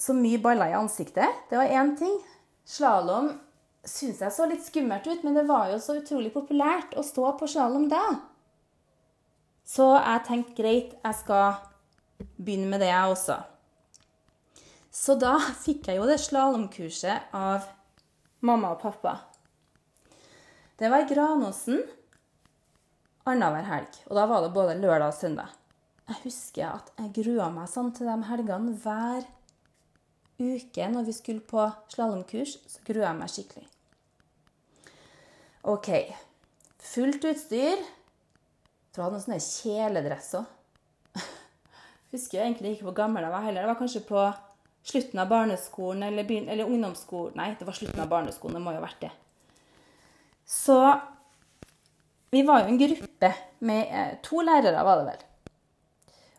så 0.00 0.14
mye 0.16 0.40
baller 0.42 0.72
i 0.72 0.78
ansiktet. 0.78 1.42
Det 1.50 1.56
var 1.56 1.64
én 1.70 1.94
ting. 1.98 2.14
Slalåm 2.64 3.32
syns 3.84 4.22
jeg 4.24 4.32
så 4.32 4.46
litt 4.48 4.64
skummelt 4.64 5.06
ut, 5.06 5.24
men 5.24 5.36
det 5.36 5.44
var 5.48 5.68
jo 5.72 5.80
så 5.82 5.98
utrolig 6.00 6.32
populært 6.32 6.96
å 6.96 7.04
stå 7.04 7.34
på 7.38 7.48
slalåm 7.50 7.88
da. 7.92 8.02
Så 9.64 9.90
jeg 9.96 10.24
tenkte 10.28 10.56
greit, 10.56 10.96
jeg 11.04 11.18
skal 11.20 11.58
begynne 12.36 12.70
med 12.72 12.82
det, 12.84 12.90
jeg 12.92 13.12
også. 13.12 13.38
Så 14.94 15.16
da 15.20 15.36
fikk 15.64 15.88
jeg 15.90 15.98
jo 15.98 16.08
det 16.08 16.20
slalåmkurset 16.22 17.34
av 17.34 17.68
mamma 18.44 18.74
og 18.74 18.82
pappa. 18.84 19.18
Det 20.78 20.90
var 20.90 21.04
i 21.04 21.08
Granåsen 21.10 21.82
annenhver 23.24 23.66
helg. 23.68 24.00
Og 24.08 24.16
da 24.18 24.26
var 24.30 24.44
det 24.44 24.54
både 24.54 24.78
lørdag 24.80 25.12
og 25.12 25.16
søndag. 25.16 25.52
Jeg 26.04 26.20
husker 26.26 26.68
at 26.68 26.90
jeg 26.98 27.12
grua 27.22 27.48
meg 27.52 27.70
sånn 27.72 27.92
til 27.96 28.10
de 28.10 28.16
helgene 28.28 28.74
hver 28.82 29.24
uke 30.36 30.88
når 30.92 31.06
vi 31.06 31.14
skulle 31.16 31.44
på 31.48 31.64
slalåmkurs. 31.94 32.58
Så 32.68 32.84
grua 32.84 33.08
jeg 33.08 33.20
meg 33.20 33.32
skikkelig. 33.32 33.68
OK. 35.72 35.90
Fullt 36.84 37.24
utstyr. 37.24 37.80
Jeg 37.80 38.92
tror 38.92 39.00
jeg 39.00 39.06
hadde 39.06 39.16
noen 39.16 39.24
sånne 39.24 39.40
kjeledresser. 39.46 40.44
Husker 42.14 42.38
jeg 42.38 42.50
egentlig 42.50 42.74
ikke 42.74 42.90
hvor 42.90 42.98
gammel 43.00 43.24
jeg 43.24 43.32
var 43.32 43.46
heller. 43.46 43.64
Det 43.64 43.72
var 43.72 43.80
kanskje 43.80 44.04
på 44.04 44.28
slutten 44.84 45.24
av 45.24 45.30
barneskolen 45.32 46.04
eller, 46.10 46.28
eller 46.44 46.68
ungdomsskolen 46.68 47.38
Nei, 47.40 47.54
det 47.56 47.64
var 47.64 47.80
slutten 47.80 48.04
av 48.04 48.12
barneskolen. 48.12 48.58
Det 48.58 48.66
må 48.66 48.74
jo 48.74 48.82
ha 48.82 48.84
vært 48.84 49.06
det. 49.06 49.14
Så 50.44 50.76
vi 52.34 52.42
var 52.44 52.60
jo 52.60 52.74
en 52.74 52.82
gruppe 52.82 53.30
med 53.64 53.88
eh, 53.88 54.16
to 54.20 54.44
lærere, 54.44 54.84
var 54.84 55.00
det 55.00 55.08
vel. 55.08 55.24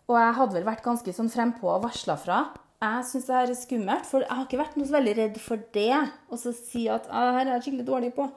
Og 0.06 0.18
jeg 0.20 0.38
hadde 0.38 0.58
vel 0.60 0.68
vært 0.68 0.86
ganske 0.86 1.14
sånn 1.18 1.32
frempå 1.34 1.70
og 1.72 1.86
varsla 1.88 2.16
fra. 2.22 2.40
Jeg 2.84 3.06
syns 3.10 3.26
det 3.26 3.36
her 3.36 3.52
er 3.52 3.58
skummelt, 3.58 4.06
for 4.06 4.26
jeg 4.26 4.30
har 4.30 4.46
ikke 4.46 4.60
vært 4.60 4.76
noe 4.78 4.88
så 4.88 4.98
veldig 4.98 5.16
redd 5.18 5.40
for 5.42 5.64
det. 5.74 6.02
Og 6.30 6.42
så 6.42 6.54
si 6.54 6.86
at 6.92 7.08
det 7.08 7.24
her 7.38 7.42
er 7.42 7.54
jeg 7.56 7.66
skikkelig 7.66 7.88
dårlig 7.88 8.12
på. 8.18 8.28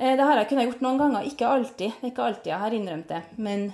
Eh, 0.00 0.14
det 0.16 0.24
har 0.24 0.40
jeg 0.40 0.48
kunnet 0.52 0.70
gjort 0.70 0.84
noen 0.86 1.00
ganger. 1.02 1.28
Ikke 1.28 1.50
alltid. 1.50 1.98
Det 1.98 2.06
er 2.06 2.12
ikke 2.14 2.28
alltid 2.30 2.52
jeg 2.54 2.64
har 2.64 2.76
innrømt 2.76 3.10
det. 3.12 3.20
Men 3.36 3.66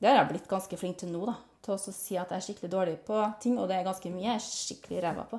det 0.00 0.10
har 0.10 0.22
jeg 0.22 0.30
blitt 0.32 0.50
ganske 0.50 0.80
flink 0.80 0.98
til 0.98 1.12
nå, 1.12 1.22
da. 1.28 1.36
Til 1.60 1.76
å 1.76 1.82
si 1.84 2.16
at 2.18 2.32
jeg 2.32 2.40
er 2.40 2.46
skikkelig 2.48 2.72
dårlig 2.72 2.96
på 3.06 3.20
ting. 3.44 3.58
Og 3.60 3.70
det 3.70 3.78
er 3.78 3.86
ganske 3.86 4.10
mye 4.10 4.32
jeg 4.32 4.40
er 4.40 4.46
skikkelig 4.48 5.04
ræva 5.04 5.28
på, 5.30 5.38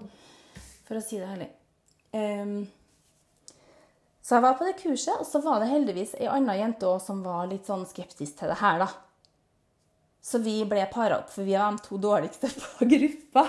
for 0.87 0.99
å 0.99 1.03
si 1.03 1.19
det 1.19 1.27
herlig. 1.27 1.49
Um, 2.11 2.61
så 4.21 4.37
jeg 4.37 4.45
var 4.45 4.57
på 4.59 4.67
det 4.67 4.77
kurset, 4.79 5.17
og 5.17 5.25
så 5.27 5.41
var 5.43 5.59
det 5.59 5.71
heldigvis 5.71 6.13
ei 6.19 6.27
anna 6.29 6.53
jente 6.55 6.87
også 6.87 7.09
som 7.09 7.23
var 7.25 7.49
litt 7.49 7.67
sånn 7.67 7.87
skeptisk 7.89 8.37
til 8.39 8.51
det 8.51 8.59
her, 8.61 8.83
da. 8.83 8.89
Så 10.21 10.41
vi 10.41 10.59
ble 10.69 10.85
para 10.93 11.17
opp, 11.19 11.31
for 11.33 11.47
vi 11.47 11.57
var 11.57 11.73
de 11.73 11.85
to 11.87 11.97
dårligste 12.01 12.51
på 12.61 12.87
gruppa. 12.93 13.47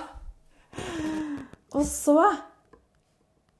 Og 1.72 1.85
så 1.88 2.18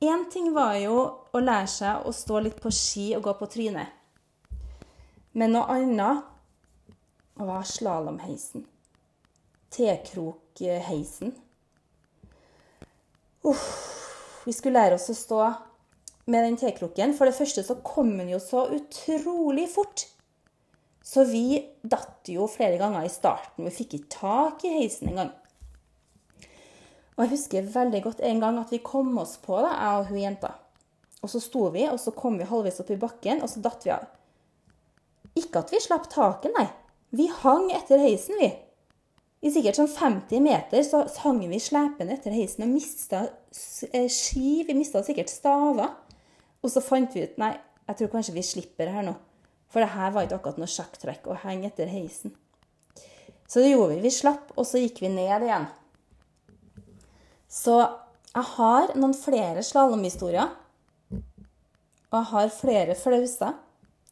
Én 0.03 0.25
ting 0.33 0.49
var 0.51 0.75
jo 0.83 0.97
å 1.31 1.39
lære 1.39 1.69
seg 1.71 2.07
å 2.09 2.11
stå 2.11 2.41
litt 2.43 2.57
på 2.59 2.73
ski 2.75 3.13
og 3.15 3.23
gå 3.23 3.37
på 3.39 3.47
trynet. 3.53 3.87
Men 5.39 5.55
noe 5.55 5.77
annet 5.77 6.25
var 7.39 7.63
slalåmheisen. 7.63 8.65
Tekrokheisen. 9.71 11.31
Uff. 13.47 13.69
Vi 14.45 14.53
skulle 14.53 14.83
lære 14.83 14.99
oss 14.99 15.07
å 15.13 15.15
stå 15.15 15.41
med 16.25 16.45
den 16.49 16.59
tekroken. 16.59 17.15
For 17.15 17.31
det 17.31 17.37
første 17.37 17.63
så 17.63 17.79
kom 17.87 18.11
den 18.19 18.35
jo 18.35 18.41
så 18.43 18.67
utrolig 18.75 19.69
fort. 19.71 20.09
Så 21.03 21.25
vi 21.27 21.61
datt 21.83 22.31
jo 22.31 22.47
flere 22.51 22.79
ganger 22.81 23.07
i 23.07 23.13
starten. 23.13 23.67
Vi 23.67 23.75
fikk 23.75 23.97
ikke 23.99 24.13
tak 24.17 24.67
i 24.67 24.75
heisen 24.79 25.11
engang. 25.11 25.33
Og 27.17 27.25
jeg 27.25 27.35
husker 27.35 27.71
veldig 27.75 28.01
godt 28.07 28.23
en 28.25 28.41
gang 28.41 28.59
at 28.63 28.71
vi 28.73 28.81
kom 28.85 29.11
oss 29.21 29.37
på, 29.43 29.59
da, 29.61 29.75
jeg 29.77 30.01
og 30.01 30.11
hun 30.11 30.23
jenta. 30.23 30.53
Og 31.23 31.31
så 31.31 31.43
sto 31.43 31.67
vi, 31.75 31.85
og 31.91 32.01
så 32.01 32.15
kom 32.17 32.39
vi 32.41 32.49
halvveis 32.49 32.81
opp 32.83 32.91
i 32.95 32.99
bakken, 32.99 33.43
og 33.45 33.51
så 33.51 33.63
datt 33.63 33.85
vi 33.87 33.93
av. 33.95 34.07
Ikke 35.39 35.63
at 35.63 35.73
vi 35.73 35.81
slapp 35.83 36.09
taket, 36.13 36.55
nei. 36.57 36.67
Vi 37.13 37.29
hang 37.43 37.69
etter 37.77 38.01
heisen, 38.01 38.39
vi. 38.41 38.49
I 39.43 39.51
sikkert 39.51 39.77
sånn 39.77 39.91
50 39.91 40.43
meter 40.45 40.85
så 40.87 41.03
hang 41.25 41.41
vi 41.51 41.59
slepende 41.61 42.15
etter 42.15 42.35
heisen 42.35 42.63
og 42.63 42.71
mista 42.77 43.25
eh, 43.91 44.07
ski. 44.07 44.63
Vi 44.69 44.77
mista 44.79 45.03
sikkert 45.03 45.33
staver. 45.33 45.97
Og 46.63 46.71
så 46.71 46.83
fant 46.85 47.11
vi 47.15 47.25
ut 47.27 47.41
nei, 47.43 47.51
jeg 47.89 47.99
tror 47.99 48.13
kanskje 48.13 48.37
vi 48.37 48.45
slipper 48.47 48.87
det 48.87 48.95
her 48.95 49.07
nå. 49.09 49.17
For 49.73 49.81
det 49.81 49.95
her 49.95 50.13
var 50.13 50.27
ikke 50.27 50.39
akkurat 50.41 50.61
noe 50.61 50.69
sjakktrekk 50.71 51.29
å 51.33 51.39
henge 51.47 51.71
etter 51.71 51.89
heisen. 51.89 52.35
Så 53.49 53.61
det 53.61 53.73
gjorde 53.73 53.97
vi. 53.97 54.03
Vi 54.05 54.13
slapp, 54.13 54.53
og 54.57 54.67
så 54.69 54.81
gikk 54.81 55.01
vi 55.05 55.11
ned 55.13 55.47
igjen. 55.47 55.67
Så 57.53 57.79
jeg 58.33 58.49
har 58.55 58.93
noen 58.97 59.17
flere 59.17 59.65
slalåmhistorier. 59.65 60.53
Og 61.13 62.19
jeg 62.19 62.29
har 62.31 62.53
flere 62.53 62.97
flauser 62.97 63.57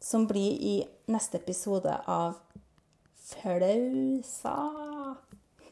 som 0.01 0.25
blir 0.29 0.57
i 0.57 0.75
neste 1.13 1.37
episode 1.37 1.93
av 2.09 2.39
Flausa. 3.21 4.55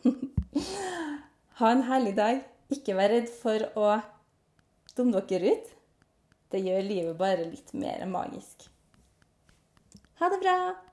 ha 1.59 1.71
en 1.73 1.85
herlig 1.89 2.15
dag. 2.17 2.43
Ikke 2.69 2.93
vær 2.97 3.09
redd 3.15 3.29
for 3.33 3.65
å 3.73 3.93
dumme 4.93 5.25
dere 5.29 5.55
ut. 5.57 5.71
Det 6.53 6.61
gjør 6.61 6.85
livet 6.85 7.17
bare 7.17 7.49
litt 7.49 7.73
mer 7.77 8.05
magisk. 8.09 8.68
Ha 10.19 10.29
det 10.29 10.39
bra! 10.41 10.88